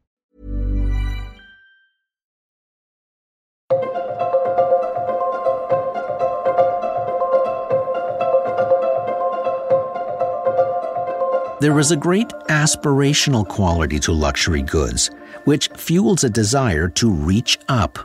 There 11.61 11.77
is 11.77 11.91
a 11.91 11.95
great 11.95 12.29
aspirational 12.49 13.47
quality 13.47 13.99
to 13.99 14.11
luxury 14.11 14.63
goods, 14.63 15.11
which 15.43 15.67
fuels 15.67 16.23
a 16.23 16.29
desire 16.31 16.89
to 16.89 17.11
reach 17.11 17.59
up. 17.69 17.99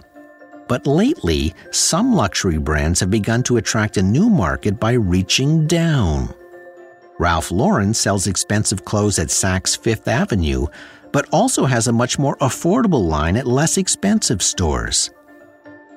But 0.68 0.86
lately, 0.86 1.54
some 1.70 2.12
luxury 2.12 2.58
brands 2.58 3.00
have 3.00 3.10
begun 3.10 3.42
to 3.44 3.56
attract 3.56 3.96
a 3.96 4.02
new 4.02 4.28
market 4.28 4.78
by 4.78 4.92
reaching 4.92 5.66
down. 5.66 6.34
Ralph 7.18 7.50
Lauren 7.50 7.94
sells 7.94 8.26
expensive 8.26 8.84
clothes 8.84 9.18
at 9.18 9.28
Saks 9.28 9.74
Fifth 9.74 10.06
Avenue, 10.06 10.66
but 11.10 11.26
also 11.32 11.64
has 11.64 11.88
a 11.88 11.92
much 11.92 12.18
more 12.18 12.36
affordable 12.42 13.08
line 13.08 13.38
at 13.38 13.46
less 13.46 13.78
expensive 13.78 14.42
stores. 14.42 15.08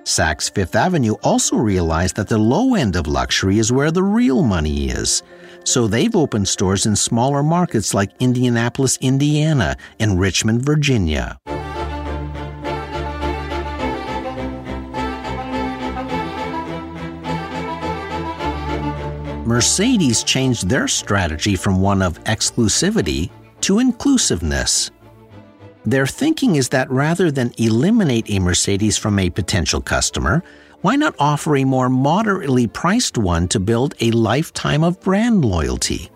Saks 0.04 0.50
Fifth 0.50 0.76
Avenue 0.76 1.16
also 1.24 1.58
realized 1.58 2.16
that 2.16 2.30
the 2.30 2.38
low 2.38 2.76
end 2.76 2.96
of 2.96 3.06
luxury 3.06 3.60
is 3.60 3.70
where 3.70 3.92
the 3.92 4.02
real 4.02 4.44
money 4.44 4.88
is 4.88 5.24
so 5.70 5.88
they've 5.88 6.16
opened 6.16 6.48
stores 6.48 6.88
in 6.88 6.96
smaller 6.96 7.44
markets 7.44 7.94
like 7.94 8.12
Indianapolis, 8.20 8.98
Indiana, 9.02 9.78
and 10.00 10.20
Richmond, 10.20 10.64
Virginia. 10.64 11.38
Mercedes 19.46 20.24
changed 20.24 20.70
their 20.70 20.88
strategy 20.88 21.56
from 21.56 21.82
one 21.82 22.02
of 22.02 22.24
exclusivity 22.24 23.30
to 23.62 23.80
inclusiveness. 23.80 24.92
Their 25.86 26.08
thinking 26.08 26.56
is 26.56 26.70
that 26.70 26.90
rather 26.92 27.32
than 27.32 27.54
eliminate 27.58 28.30
a 28.30 28.40
Mercedes 28.40 28.98
from 28.98 29.18
a 29.18 29.30
potential 29.30 29.82
customer, 29.82 30.44
why 30.82 30.96
not 30.96 31.16
offer 31.20 31.58
a 31.58 31.64
more 31.66 31.90
moderately 31.90 32.66
priced 32.68 33.18
one 33.18 33.48
to 33.50 33.60
build 33.60 33.96
a 34.00 34.12
lifetime 34.12 34.84
of 34.84 35.00
brand 35.02 35.44
loyalty? 35.44 36.10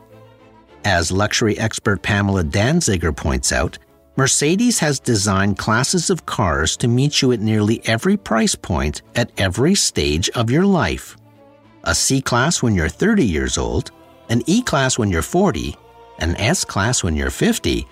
As 0.86 1.12
luxury 1.12 1.58
expert 1.58 2.02
Pamela 2.02 2.43
Danziger 2.43 3.15
points 3.15 3.52
out, 3.52 3.78
Mercedes 4.15 4.80
has 4.80 4.99
designed 4.99 5.58
classes 5.58 6.10
of 6.10 6.26
cars 6.26 6.78
to 6.78 6.88
meet 6.88 7.21
you 7.21 7.32
at 7.32 7.39
nearly 7.39 7.82
every 7.86 8.15
price 8.15 8.54
point 8.54 9.02
at 9.15 9.32
every 9.38 9.76
stage 9.76 10.30
of 10.32 10.52
your 10.52 10.65
life. 10.65 11.17
A 11.86 11.95
C 11.95 12.21
class 12.21 12.62
when 12.62 12.76
you're 12.76 12.89
30 12.89 13.26
years 13.26 13.58
old, 13.58 13.91
an 14.30 14.43
E 14.45 14.62
class 14.62 14.97
when 14.97 15.10
you're 15.10 15.21
40, 15.21 15.76
an 16.19 16.36
S 16.38 16.63
class 16.63 17.04
when 17.04 17.15
you're 17.15 17.30
50, 17.30 17.88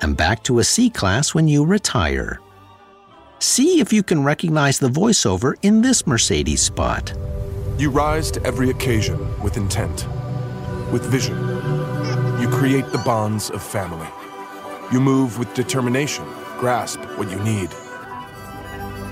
and 0.00 0.16
back 0.16 0.42
to 0.44 0.58
a 0.58 0.64
C 0.64 0.88
class 0.88 1.34
when 1.34 1.46
you 1.46 1.64
retire. 1.64 2.40
See 3.38 3.80
if 3.80 3.92
you 3.92 4.02
can 4.02 4.24
recognize 4.24 4.78
the 4.78 4.88
voiceover 4.88 5.56
in 5.60 5.82
this 5.82 6.06
Mercedes 6.06 6.62
spot. 6.62 7.12
You 7.76 7.90
rise 7.90 8.30
to 8.30 8.42
every 8.44 8.70
occasion 8.70 9.18
with 9.42 9.58
intent, 9.58 10.06
with 10.90 11.04
vision. 11.04 11.36
You 12.40 12.48
create 12.48 12.90
the 12.92 13.02
bonds 13.04 13.50
of 13.50 13.62
family. 13.62 14.08
You 14.90 15.00
move 15.00 15.38
with 15.38 15.52
determination, 15.52 16.24
grasp 16.58 16.98
what 17.18 17.30
you 17.30 17.38
need. 17.40 17.68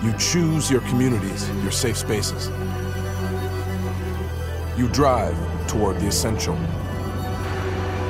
You 0.03 0.17
choose 0.19 0.71
your 0.71 0.81
communities, 0.83 1.51
your 1.63 1.73
safe 1.73 1.99
spaces. 1.99 2.49
You 4.79 4.89
drive 4.89 5.37
toward 5.69 6.01
the 6.01 6.07
essential. 6.07 6.57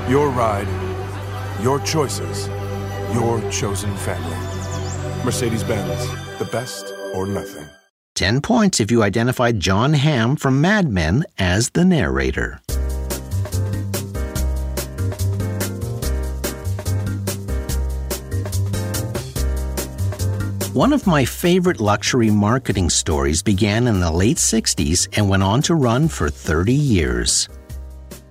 Your 0.08 0.28
ride, 0.30 0.68
your 1.60 1.80
choices, 1.80 2.46
your 3.12 3.40
chosen 3.50 3.94
family. 3.96 4.53
Mercedes 5.24 5.64
Benz, 5.64 6.06
the 6.38 6.44
best 6.44 6.92
or 7.14 7.26
nothing. 7.26 7.66
10 8.14 8.42
points 8.42 8.78
if 8.78 8.90
you 8.90 9.02
identified 9.02 9.58
Jon 9.58 9.94
Hamm 9.94 10.36
from 10.36 10.60
Mad 10.60 10.88
Men 10.88 11.24
as 11.38 11.70
the 11.70 11.84
narrator. 11.84 12.60
One 20.74 20.92
of 20.92 21.06
my 21.06 21.24
favorite 21.24 21.80
luxury 21.80 22.30
marketing 22.30 22.90
stories 22.90 23.42
began 23.42 23.86
in 23.86 24.00
the 24.00 24.10
late 24.10 24.36
60s 24.36 25.08
and 25.16 25.28
went 25.30 25.42
on 25.42 25.62
to 25.62 25.74
run 25.74 26.08
for 26.08 26.28
30 26.28 26.74
years. 26.74 27.48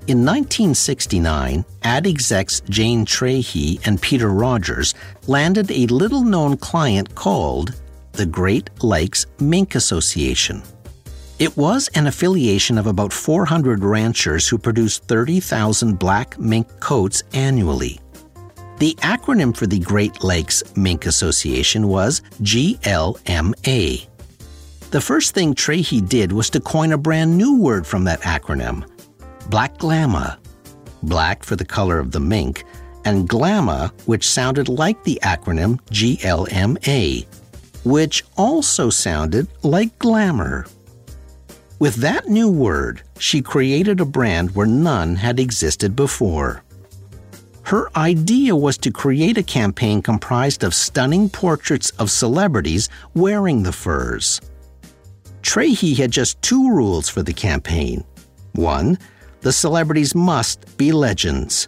In 0.05 0.25
1969, 0.25 1.63
ad 1.83 2.05
execs 2.05 2.59
Jane 2.67 3.05
Trahey 3.05 3.79
and 3.87 4.01
Peter 4.01 4.27
Rogers 4.27 4.93
landed 5.27 5.71
a 5.71 5.87
little 5.87 6.25
known 6.25 6.57
client 6.57 7.15
called 7.15 7.73
the 8.11 8.25
Great 8.25 8.69
Lakes 8.83 9.27
Mink 9.39 9.75
Association. 9.75 10.61
It 11.39 11.55
was 11.55 11.87
an 11.95 12.07
affiliation 12.07 12.77
of 12.77 12.85
about 12.85 13.13
400 13.13 13.81
ranchers 13.81 14.45
who 14.45 14.57
produced 14.57 15.05
30,000 15.05 15.97
black 15.97 16.37
mink 16.37 16.67
coats 16.81 17.23
annually. 17.31 17.97
The 18.79 18.95
acronym 18.95 19.55
for 19.55 19.67
the 19.67 19.79
Great 19.79 20.21
Lakes 20.21 20.63
Mink 20.75 21.05
Association 21.05 21.87
was 21.87 22.21
GLMA. 22.41 24.05
The 24.91 25.01
first 25.01 25.33
thing 25.33 25.55
Trahey 25.55 26.05
did 26.05 26.33
was 26.33 26.49
to 26.49 26.59
coin 26.59 26.91
a 26.91 26.97
brand 26.97 27.37
new 27.37 27.57
word 27.57 27.87
from 27.87 28.03
that 28.03 28.19
acronym 28.23 28.83
Blackglama. 29.49 30.37
Black 31.03 31.43
for 31.43 31.55
the 31.55 31.65
color 31.65 31.99
of 31.99 32.11
the 32.11 32.19
mink, 32.19 32.63
and 33.05 33.27
Glama, 33.27 33.91
which 34.05 34.27
sounded 34.27 34.69
like 34.69 35.03
the 35.03 35.19
acronym 35.23 35.79
GLMA, 35.91 37.25
which 37.83 38.23
also 38.37 38.89
sounded 38.89 39.47
like 39.63 39.97
glamour. 39.99 40.65
With 41.79 41.95
that 41.95 42.29
new 42.29 42.49
word, 42.49 43.03
she 43.19 43.41
created 43.41 43.99
a 43.99 44.05
brand 44.05 44.55
where 44.55 44.67
none 44.67 45.17
had 45.17 45.39
existed 45.39 45.95
before. 45.95 46.63
Her 47.63 47.89
idea 47.97 48.55
was 48.55 48.77
to 48.79 48.91
create 48.91 49.37
a 49.37 49.43
campaign 49.43 50.01
comprised 50.01 50.63
of 50.63 50.73
stunning 50.73 51.29
portraits 51.29 51.89
of 51.91 52.11
celebrities 52.11 52.89
wearing 53.13 53.63
the 53.63 53.71
furs. 53.71 54.39
Trahey 55.41 55.95
had 55.97 56.11
just 56.11 56.41
two 56.41 56.69
rules 56.69 57.09
for 57.09 57.21
the 57.21 57.33
campaign. 57.33 58.03
One, 58.53 58.97
the 59.43 59.51
celebrities 59.51 60.15
must 60.15 60.77
be 60.77 60.91
legends. 60.91 61.67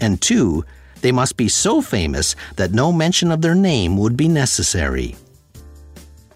And 0.00 0.20
two, 0.20 0.64
they 1.00 1.12
must 1.12 1.36
be 1.36 1.48
so 1.48 1.80
famous 1.80 2.36
that 2.56 2.72
no 2.72 2.92
mention 2.92 3.32
of 3.32 3.40
their 3.40 3.54
name 3.54 3.96
would 3.96 4.16
be 4.16 4.28
necessary. 4.28 5.16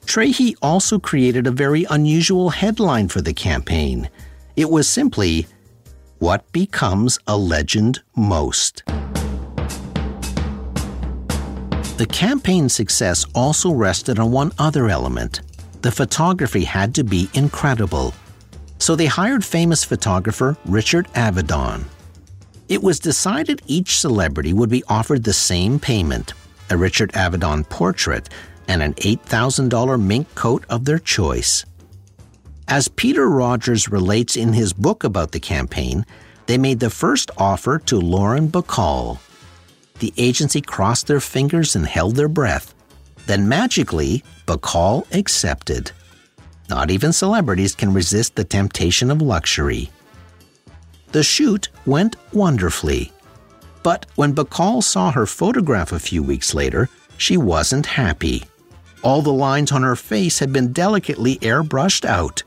Trahey 0.06 0.54
also 0.62 0.98
created 0.98 1.46
a 1.46 1.50
very 1.50 1.84
unusual 1.90 2.50
headline 2.50 3.08
for 3.08 3.20
the 3.20 3.34
campaign. 3.34 4.08
It 4.54 4.70
was 4.70 4.88
simply, 4.88 5.46
What 6.18 6.50
Becomes 6.52 7.18
a 7.26 7.36
Legend 7.36 8.02
Most? 8.14 8.84
The 11.96 12.06
campaign's 12.10 12.74
success 12.74 13.24
also 13.34 13.72
rested 13.72 14.18
on 14.18 14.30
one 14.30 14.52
other 14.58 14.88
element. 14.88 15.40
The 15.82 15.90
photography 15.90 16.64
had 16.64 16.94
to 16.96 17.04
be 17.04 17.28
incredible. 17.34 18.14
So 18.78 18.96
they 18.96 19.06
hired 19.06 19.44
famous 19.44 19.84
photographer 19.84 20.56
Richard 20.64 21.08
Avedon. 21.14 21.84
It 22.68 22.82
was 22.82 22.98
decided 22.98 23.62
each 23.66 23.98
celebrity 23.98 24.52
would 24.52 24.70
be 24.70 24.84
offered 24.88 25.24
the 25.24 25.32
same 25.32 25.78
payment 25.78 26.34
a 26.68 26.76
Richard 26.76 27.12
Avedon 27.12 27.68
portrait 27.68 28.28
and 28.68 28.82
an 28.82 28.94
$8,000 28.94 30.02
mink 30.02 30.34
coat 30.34 30.64
of 30.68 30.84
their 30.84 30.98
choice. 30.98 31.64
As 32.68 32.88
Peter 32.88 33.28
Rogers 33.28 33.88
relates 33.88 34.34
in 34.34 34.52
his 34.52 34.72
book 34.72 35.04
about 35.04 35.30
the 35.30 35.38
campaign, 35.38 36.04
they 36.46 36.58
made 36.58 36.80
the 36.80 36.90
first 36.90 37.30
offer 37.38 37.78
to 37.86 38.00
Lauren 38.00 38.48
Bacall. 38.48 39.20
The 40.00 40.12
agency 40.16 40.60
crossed 40.60 41.06
their 41.06 41.20
fingers 41.20 41.76
and 41.76 41.86
held 41.86 42.16
their 42.16 42.28
breath. 42.28 42.74
Then 43.26 43.48
magically, 43.48 44.24
Bacall 44.46 45.06
accepted. 45.14 45.92
Not 46.68 46.90
even 46.90 47.12
celebrities 47.12 47.74
can 47.74 47.92
resist 47.92 48.34
the 48.34 48.44
temptation 48.44 49.10
of 49.10 49.22
luxury. 49.22 49.90
The 51.12 51.22
shoot 51.22 51.68
went 51.84 52.16
wonderfully. 52.32 53.12
But 53.82 54.06
when 54.16 54.34
Bacall 54.34 54.82
saw 54.82 55.12
her 55.12 55.26
photograph 55.26 55.92
a 55.92 56.00
few 56.00 56.22
weeks 56.22 56.54
later, 56.54 56.88
she 57.16 57.36
wasn't 57.36 57.86
happy. 57.86 58.44
All 59.02 59.22
the 59.22 59.32
lines 59.32 59.70
on 59.70 59.82
her 59.82 59.94
face 59.96 60.40
had 60.40 60.52
been 60.52 60.72
delicately 60.72 61.36
airbrushed 61.36 62.04
out. 62.04 62.42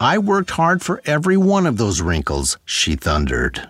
I 0.00 0.18
worked 0.18 0.50
hard 0.50 0.82
for 0.82 1.00
every 1.06 1.36
one 1.36 1.66
of 1.66 1.76
those 1.76 2.02
wrinkles, 2.02 2.58
she 2.64 2.96
thundered. 2.96 3.68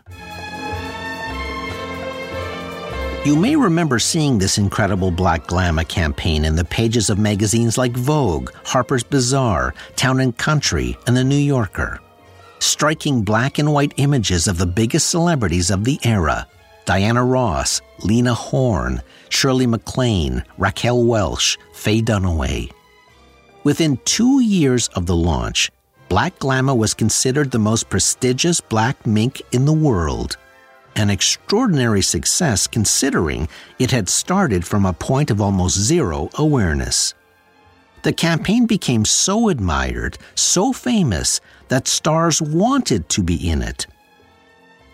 You 3.26 3.34
may 3.34 3.56
remember 3.56 3.98
seeing 3.98 4.38
this 4.38 4.56
incredible 4.56 5.10
Blackglama 5.10 5.88
campaign 5.88 6.44
in 6.44 6.54
the 6.54 6.64
pages 6.64 7.10
of 7.10 7.18
magazines 7.18 7.76
like 7.76 7.90
Vogue, 7.90 8.52
Harper's 8.64 9.02
Bazaar, 9.02 9.74
Town 9.96 10.20
and 10.20 10.38
Country, 10.38 10.96
and 11.08 11.16
The 11.16 11.24
New 11.24 11.34
Yorker. 11.34 11.98
Striking 12.60 13.22
black 13.22 13.58
and 13.58 13.72
white 13.72 13.94
images 13.96 14.46
of 14.46 14.58
the 14.58 14.66
biggest 14.66 15.10
celebrities 15.10 15.72
of 15.72 15.82
the 15.82 15.98
era 16.04 16.46
Diana 16.84 17.24
Ross, 17.24 17.80
Lena 18.04 18.32
Horne, 18.32 19.02
Shirley 19.28 19.66
MacLaine, 19.66 20.44
Raquel 20.56 21.02
Welch, 21.02 21.58
Faye 21.72 22.02
Dunaway. 22.02 22.70
Within 23.64 23.98
two 24.04 24.38
years 24.38 24.86
of 24.94 25.06
the 25.06 25.16
launch, 25.16 25.72
Blackglama 26.08 26.76
was 26.76 26.94
considered 26.94 27.50
the 27.50 27.58
most 27.58 27.90
prestigious 27.90 28.60
black 28.60 29.04
mink 29.04 29.42
in 29.50 29.64
the 29.64 29.72
world 29.72 30.36
an 30.96 31.10
extraordinary 31.10 32.02
success 32.02 32.66
considering 32.66 33.48
it 33.78 33.90
had 33.90 34.08
started 34.08 34.66
from 34.66 34.86
a 34.86 34.92
point 34.92 35.30
of 35.30 35.40
almost 35.40 35.78
zero 35.78 36.30
awareness. 36.34 37.14
The 38.02 38.12
campaign 38.12 38.66
became 38.66 39.04
so 39.04 39.48
admired, 39.48 40.18
so 40.34 40.72
famous, 40.72 41.40
that 41.68 41.86
stars 41.86 42.40
wanted 42.40 43.08
to 43.10 43.22
be 43.22 43.48
in 43.48 43.62
it. 43.62 43.86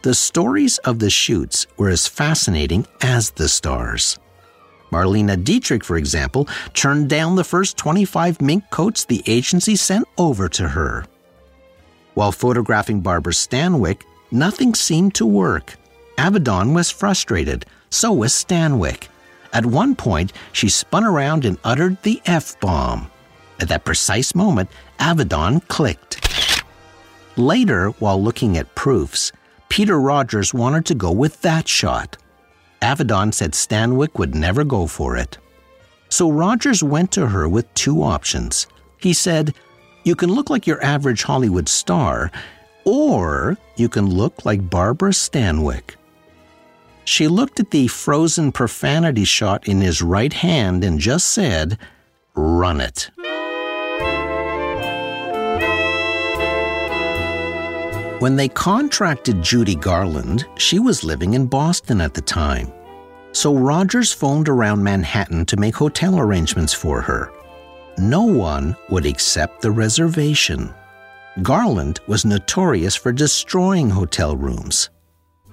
The 0.03 0.15
stories 0.15 0.79
of 0.79 0.99
the 0.99 1.11
shoots 1.11 1.67
were 1.77 1.89
as 1.89 2.09
fascinating 2.09 2.87
as 3.01 3.31
the 3.31 3.49
stars. 3.49 4.19
Marlene 4.91 5.43
Dietrich, 5.45 5.85
for 5.85 5.97
example, 5.97 6.49
turned 6.75 7.09
down 7.09 7.37
the 7.37 7.45
first 7.45 7.77
25 7.77 8.43
mink 8.43 8.65
coats 8.71 9.05
the 9.05 9.23
agency 9.27 9.77
sent 9.77 10.07
over 10.19 10.49
to 10.49 10.69
her. 10.69 11.07
While 12.15 12.33
photographing 12.33 13.01
Barbara 13.01 13.33
Stanwyck, 13.33 14.03
nothing 14.31 14.75
seemed 14.75 15.15
to 15.15 15.25
work. 15.25 15.77
Avedon 16.19 16.75
was 16.75 16.91
frustrated, 16.91 17.67
so 17.91 18.13
was 18.13 18.33
Stanwyck. 18.33 19.09
At 19.53 19.67
one 19.67 19.95
point, 19.95 20.33
she 20.53 20.69
spun 20.69 21.05
around 21.05 21.45
and 21.45 21.59
uttered 21.65 22.03
the 22.03 22.21
F 22.27 22.59
bomb. 22.61 23.11
At 23.61 23.69
that 23.69 23.85
precise 23.85 24.35
moment, 24.35 24.71
Avedon 24.99 25.67
clicked. 25.69 26.65
Later, 27.37 27.89
while 27.99 28.23
looking 28.23 28.57
at 28.57 28.75
proofs, 28.75 29.33
Peter 29.69 29.99
Rogers 29.99 30.53
wanted 30.53 30.85
to 30.87 30.95
go 30.95 31.11
with 31.11 31.41
that 31.43 31.69
shot. 31.69 32.17
Avedon 32.83 33.33
said 33.33 33.53
Stanwyck 33.53 34.19
would 34.19 34.35
never 34.35 34.65
go 34.65 34.87
for 34.87 35.17
it. 35.17 35.39
So 36.09 36.31
Rogers 36.31 36.83
went 36.83 37.11
to 37.13 37.29
her 37.29 37.49
with 37.49 37.73
two 37.75 38.03
options. 38.03 38.67
He 38.99 39.15
said, 39.15 39.55
You 40.05 40.15
can 40.15 40.31
look 40.31 40.51
like 40.51 40.67
your 40.67 40.83
average 40.85 41.23
Hollywood 41.23 41.69
star, 41.69 42.31
or 42.85 43.57
you 43.77 43.89
can 43.89 44.07
look 44.11 44.45
like 44.45 44.69
Barbara 44.69 45.13
Stanwyck. 45.13 45.95
She 47.05 47.29
looked 47.29 47.59
at 47.61 47.71
the 47.71 47.89
frozen 47.89 48.53
profanity 48.53 49.25
shot 49.25 49.67
in 49.67 49.81
his 49.81 50.03
right 50.03 50.33
hand 50.33 50.85
and 50.85 50.99
just 50.99 51.29
said, 51.29 51.79
Run 52.35 52.81
it. 52.81 53.11
When 58.21 58.37
they 58.37 58.49
contracted 58.49 59.43
Judy 59.43 59.75
Garland, 59.75 60.47
she 60.57 60.79
was 60.79 61.03
living 61.03 61.35
in 61.35 61.47
Boston 61.47 62.01
at 62.01 62.15
the 62.15 62.21
time. 62.21 62.73
So 63.33 63.53
Rogers 63.57 64.13
phoned 64.13 64.49
around 64.49 64.85
Manhattan 64.85 65.45
to 65.47 65.57
make 65.57 65.75
hotel 65.75 66.21
arrangements 66.21 66.73
for 66.73 67.01
her. 67.01 67.33
No 67.99 68.23
one 68.23 68.77
would 68.91 69.07
accept 69.07 69.61
the 69.61 69.73
reservation. 69.73 70.73
Garland 71.43 71.99
was 72.07 72.25
notorious 72.25 72.95
for 72.95 73.11
destroying 73.11 73.91
hotel 73.91 74.37
rooms. 74.37 74.91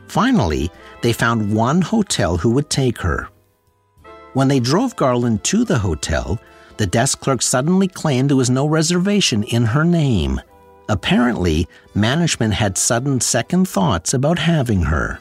Finally, 0.09 0.71
they 1.01 1.13
found 1.13 1.53
one 1.53 1.81
hotel 1.81 2.37
who 2.37 2.49
would 2.51 2.69
take 2.69 2.99
her. 2.99 3.29
When 4.33 4.47
they 4.47 4.59
drove 4.59 4.95
Garland 4.95 5.43
to 5.45 5.63
the 5.63 5.77
hotel, 5.77 6.39
the 6.77 6.87
desk 6.87 7.19
clerk 7.19 7.41
suddenly 7.41 7.87
claimed 7.87 8.29
there 8.29 8.37
was 8.37 8.49
no 8.49 8.65
reservation 8.65 9.43
in 9.43 9.65
her 9.65 9.85
name. 9.85 10.41
Apparently, 10.87 11.67
management 11.93 12.55
had 12.55 12.77
sudden 12.77 13.21
second 13.21 13.67
thoughts 13.67 14.13
about 14.13 14.39
having 14.39 14.81
her. 14.81 15.19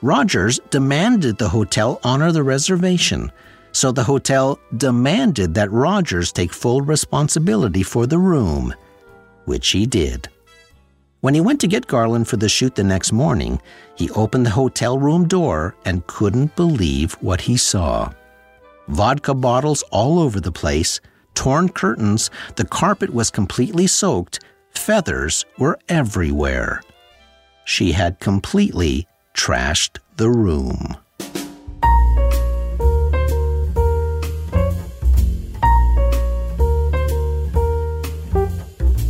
Rogers 0.00 0.58
demanded 0.70 1.36
the 1.36 1.50
hotel 1.50 2.00
honor 2.02 2.32
the 2.32 2.42
reservation, 2.42 3.30
so 3.72 3.92
the 3.92 4.04
hotel 4.04 4.58
demanded 4.78 5.52
that 5.54 5.70
Rogers 5.70 6.32
take 6.32 6.54
full 6.54 6.80
responsibility 6.80 7.82
for 7.82 8.06
the 8.06 8.18
room, 8.18 8.74
which 9.44 9.68
he 9.68 9.84
did. 9.84 10.28
When 11.20 11.34
he 11.34 11.40
went 11.40 11.60
to 11.60 11.66
get 11.66 11.86
Garland 11.86 12.28
for 12.28 12.38
the 12.38 12.48
shoot 12.48 12.74
the 12.74 12.84
next 12.84 13.12
morning, 13.12 13.60
he 13.94 14.10
opened 14.10 14.46
the 14.46 14.50
hotel 14.50 14.98
room 14.98 15.28
door 15.28 15.74
and 15.84 16.06
couldn't 16.06 16.56
believe 16.56 17.12
what 17.20 17.42
he 17.42 17.56
saw. 17.56 18.12
vodka 18.88 19.34
bottles 19.34 19.82
all 19.92 20.18
over 20.18 20.40
the 20.40 20.50
place, 20.50 21.00
torn 21.34 21.68
curtains, 21.68 22.30
the 22.56 22.64
carpet 22.64 23.10
was 23.12 23.30
completely 23.30 23.86
soaked, 23.86 24.40
feathers 24.70 25.44
were 25.58 25.78
everywhere. 25.88 26.80
She 27.64 27.92
had 27.92 28.18
completely 28.18 29.06
trashed 29.34 29.98
the 30.16 30.30
room. 30.30 30.96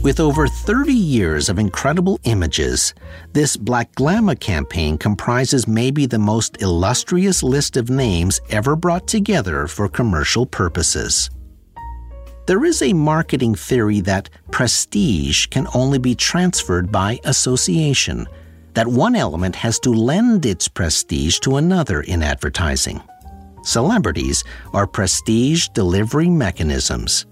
With 0.03 0.19
over 0.19 0.47
30 0.49 0.95
years 0.95 1.51
of 1.51 1.59
incredible 1.59 2.19
images, 2.25 2.95
this 3.35 3.55
Blackglama 3.55 4.41
campaign 4.41 4.97
comprises 4.97 5.69
maybe 5.69 6.07
the 6.07 6.19
most 6.19 6.63
illustrious 6.63 7.43
list 7.43 7.77
of 7.77 7.91
names 7.91 8.41
ever 8.49 8.77
brought 8.77 9.07
together 9.07 9.67
for 9.67 9.91
commercial 9.91 10.47
purposes. 10.47 11.29
There 12.47 12.65
is 12.65 12.81
a 12.81 12.95
marketing 12.95 13.55
theory 13.55 14.01
that 14.01 14.31
prestige 14.51 15.49
can 15.49 15.69
only 15.75 15.99
be 15.99 16.15
transferred 16.15 16.91
by 16.91 17.21
association, 17.25 18.27
that 18.73 18.87
one 18.87 19.15
element 19.15 19.55
has 19.55 19.79
to 19.81 19.91
lend 19.91 20.47
its 20.47 20.67
prestige 20.67 21.41
to 21.41 21.57
another 21.57 22.01
in 22.01 22.23
advertising. 22.23 23.03
Celebrities 23.65 24.45
are 24.73 24.87
prestige 24.87 25.69
delivery 25.75 26.31
mechanisms. 26.31 27.27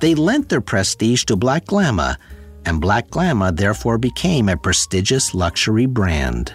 They 0.00 0.14
lent 0.14 0.48
their 0.48 0.60
prestige 0.60 1.24
to 1.24 1.36
Blackglama, 1.36 2.16
and 2.64 2.82
Blackglama 2.82 3.56
therefore 3.56 3.98
became 3.98 4.48
a 4.48 4.56
prestigious 4.56 5.34
luxury 5.34 5.86
brand. 5.86 6.54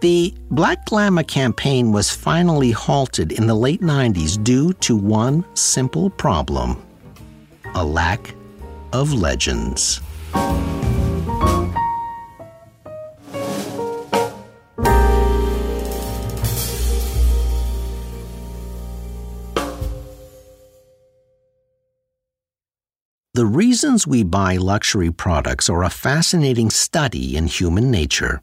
The 0.00 0.34
Blackglama 0.50 1.26
campaign 1.26 1.90
was 1.90 2.10
finally 2.10 2.70
halted 2.70 3.32
in 3.32 3.46
the 3.46 3.54
late 3.54 3.80
90s 3.80 4.42
due 4.42 4.72
to 4.74 4.96
one 4.96 5.44
simple 5.54 6.10
problem 6.10 6.82
a 7.74 7.84
lack 7.84 8.34
of 8.92 9.12
legends. 9.12 10.00
The 23.34 23.46
reasons 23.46 24.06
we 24.06 24.22
buy 24.22 24.58
luxury 24.58 25.10
products 25.10 25.68
are 25.68 25.82
a 25.82 25.90
fascinating 25.90 26.70
study 26.70 27.36
in 27.36 27.48
human 27.48 27.90
nature. 27.90 28.42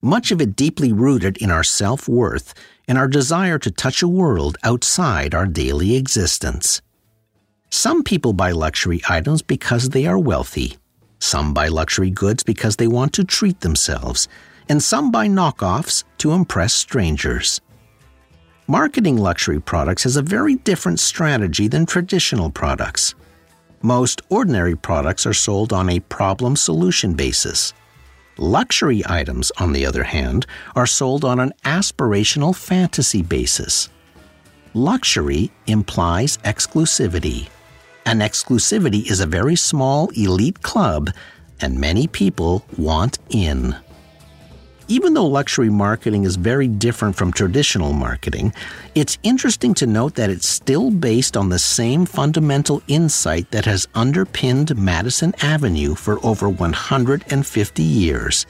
Much 0.00 0.30
of 0.30 0.40
it 0.40 0.56
deeply 0.56 0.94
rooted 0.94 1.36
in 1.36 1.50
our 1.50 1.62
self 1.62 2.08
worth 2.08 2.54
and 2.88 2.96
our 2.96 3.06
desire 3.06 3.58
to 3.58 3.70
touch 3.70 4.00
a 4.00 4.08
world 4.08 4.56
outside 4.64 5.34
our 5.34 5.46
daily 5.46 5.94
existence. 5.96 6.80
Some 7.68 8.02
people 8.02 8.32
buy 8.32 8.52
luxury 8.52 9.02
items 9.10 9.42
because 9.42 9.90
they 9.90 10.06
are 10.06 10.18
wealthy. 10.18 10.78
Some 11.18 11.52
buy 11.52 11.68
luxury 11.68 12.08
goods 12.08 12.42
because 12.42 12.76
they 12.76 12.88
want 12.88 13.12
to 13.14 13.24
treat 13.24 13.60
themselves. 13.60 14.26
And 14.70 14.82
some 14.82 15.10
buy 15.10 15.26
knockoffs 15.26 16.02
to 16.18 16.32
impress 16.32 16.72
strangers. 16.72 17.60
Marketing 18.66 19.18
luxury 19.18 19.60
products 19.60 20.04
has 20.04 20.16
a 20.16 20.22
very 20.22 20.54
different 20.54 20.98
strategy 20.98 21.68
than 21.68 21.84
traditional 21.84 22.48
products. 22.48 23.14
Most 23.84 24.22
ordinary 24.30 24.76
products 24.76 25.26
are 25.26 25.34
sold 25.34 25.70
on 25.70 25.90
a 25.90 26.00
problem 26.00 26.56
solution 26.56 27.12
basis. 27.12 27.74
Luxury 28.38 29.02
items, 29.04 29.52
on 29.58 29.74
the 29.74 29.84
other 29.84 30.04
hand, 30.04 30.46
are 30.74 30.86
sold 30.86 31.22
on 31.22 31.38
an 31.38 31.52
aspirational 31.66 32.56
fantasy 32.56 33.20
basis. 33.20 33.90
Luxury 34.72 35.52
implies 35.66 36.38
exclusivity. 36.38 37.48
And 38.06 38.22
exclusivity 38.22 39.10
is 39.10 39.20
a 39.20 39.26
very 39.26 39.54
small 39.54 40.08
elite 40.16 40.62
club, 40.62 41.10
and 41.60 41.78
many 41.78 42.06
people 42.06 42.64
want 42.78 43.18
in. 43.28 43.76
Even 44.86 45.14
though 45.14 45.26
luxury 45.26 45.70
marketing 45.70 46.24
is 46.24 46.36
very 46.36 46.68
different 46.68 47.16
from 47.16 47.32
traditional 47.32 47.94
marketing, 47.94 48.52
it's 48.94 49.16
interesting 49.22 49.72
to 49.74 49.86
note 49.86 50.14
that 50.16 50.28
it's 50.28 50.46
still 50.46 50.90
based 50.90 51.38
on 51.38 51.48
the 51.48 51.58
same 51.58 52.04
fundamental 52.04 52.82
insight 52.86 53.50
that 53.50 53.64
has 53.64 53.88
underpinned 53.94 54.76
Madison 54.76 55.34
Avenue 55.40 55.94
for 55.94 56.24
over 56.24 56.50
150 56.50 57.82
years 57.82 58.44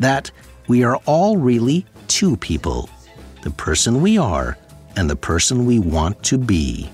that 0.00 0.30
we 0.68 0.84
are 0.84 0.96
all 1.04 1.36
really 1.36 1.84
two 2.08 2.36
people 2.36 2.88
the 3.42 3.50
person 3.50 4.00
we 4.00 4.16
are 4.16 4.56
and 4.96 5.10
the 5.10 5.16
person 5.16 5.66
we 5.66 5.78
want 5.78 6.22
to 6.22 6.38
be. 6.38 6.90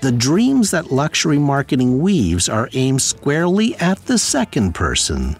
The 0.00 0.12
dreams 0.12 0.70
that 0.70 0.90
luxury 0.90 1.38
marketing 1.38 2.00
weaves 2.00 2.48
are 2.48 2.70
aimed 2.72 3.02
squarely 3.02 3.74
at 3.76 3.98
the 4.06 4.16
second 4.16 4.74
person 4.74 5.36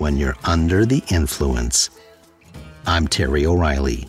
when 0.00 0.16
you're 0.16 0.36
under 0.44 0.86
the 0.86 1.02
influence. 1.10 1.90
I'm 2.86 3.06
Terry 3.06 3.44
O'Reilly. 3.44 4.08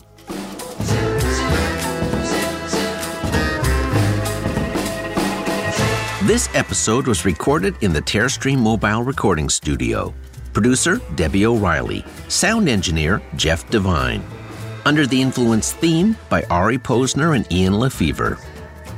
This 6.22 6.48
episode 6.54 7.06
was 7.06 7.24
recorded 7.26 7.74
in 7.82 7.92
the 7.92 8.00
Terrestream 8.00 8.58
Mobile 8.58 9.02
Recording 9.02 9.50
Studio. 9.50 10.14
Producer 10.54 11.00
Debbie 11.14 11.44
O'Reilly. 11.44 12.04
Sound 12.28 12.68
engineer 12.68 13.20
Jeff 13.36 13.68
Devine. 13.68 14.22
Under 14.86 15.06
the 15.06 15.20
Influence 15.20 15.72
theme 15.72 16.16
by 16.30 16.42
Ari 16.44 16.78
Posner 16.78 17.36
and 17.36 17.50
Ian 17.52 17.74
LeFeuvre. 17.74 18.38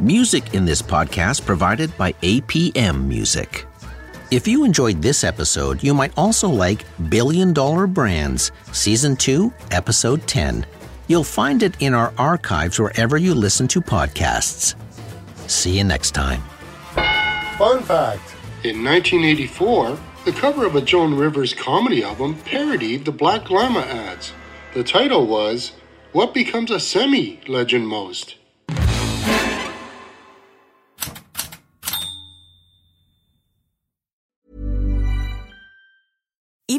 Music 0.00 0.54
in 0.54 0.64
this 0.64 0.80
podcast 0.80 1.44
provided 1.44 1.96
by 1.96 2.12
APM 2.22 3.04
Music. 3.06 3.66
If 4.34 4.48
you 4.48 4.64
enjoyed 4.64 5.00
this 5.00 5.22
episode, 5.22 5.80
you 5.80 5.94
might 5.94 6.12
also 6.18 6.48
like 6.48 6.84
Billion 7.08 7.52
Dollar 7.52 7.86
Brands, 7.86 8.50
Season 8.72 9.14
2, 9.14 9.52
Episode 9.70 10.26
10. 10.26 10.66
You'll 11.06 11.22
find 11.22 11.62
it 11.62 11.76
in 11.78 11.94
our 11.94 12.12
archives 12.18 12.80
wherever 12.80 13.16
you 13.16 13.32
listen 13.32 13.68
to 13.68 13.80
podcasts. 13.80 14.74
See 15.48 15.78
you 15.78 15.84
next 15.84 16.16
time. 16.16 16.42
Fun 17.58 17.84
fact 17.84 18.34
In 18.64 18.82
1984, 18.82 19.96
the 20.24 20.32
cover 20.32 20.66
of 20.66 20.74
a 20.74 20.80
Joan 20.80 21.14
Rivers 21.14 21.54
comedy 21.54 22.02
album 22.02 22.34
parodied 22.44 23.04
the 23.04 23.12
Blackglama 23.12 23.86
ads. 23.86 24.32
The 24.74 24.82
title 24.82 25.28
was 25.28 25.74
What 26.10 26.34
Becomes 26.34 26.72
a 26.72 26.80
Semi 26.80 27.38
Legend 27.46 27.86
Most? 27.86 28.34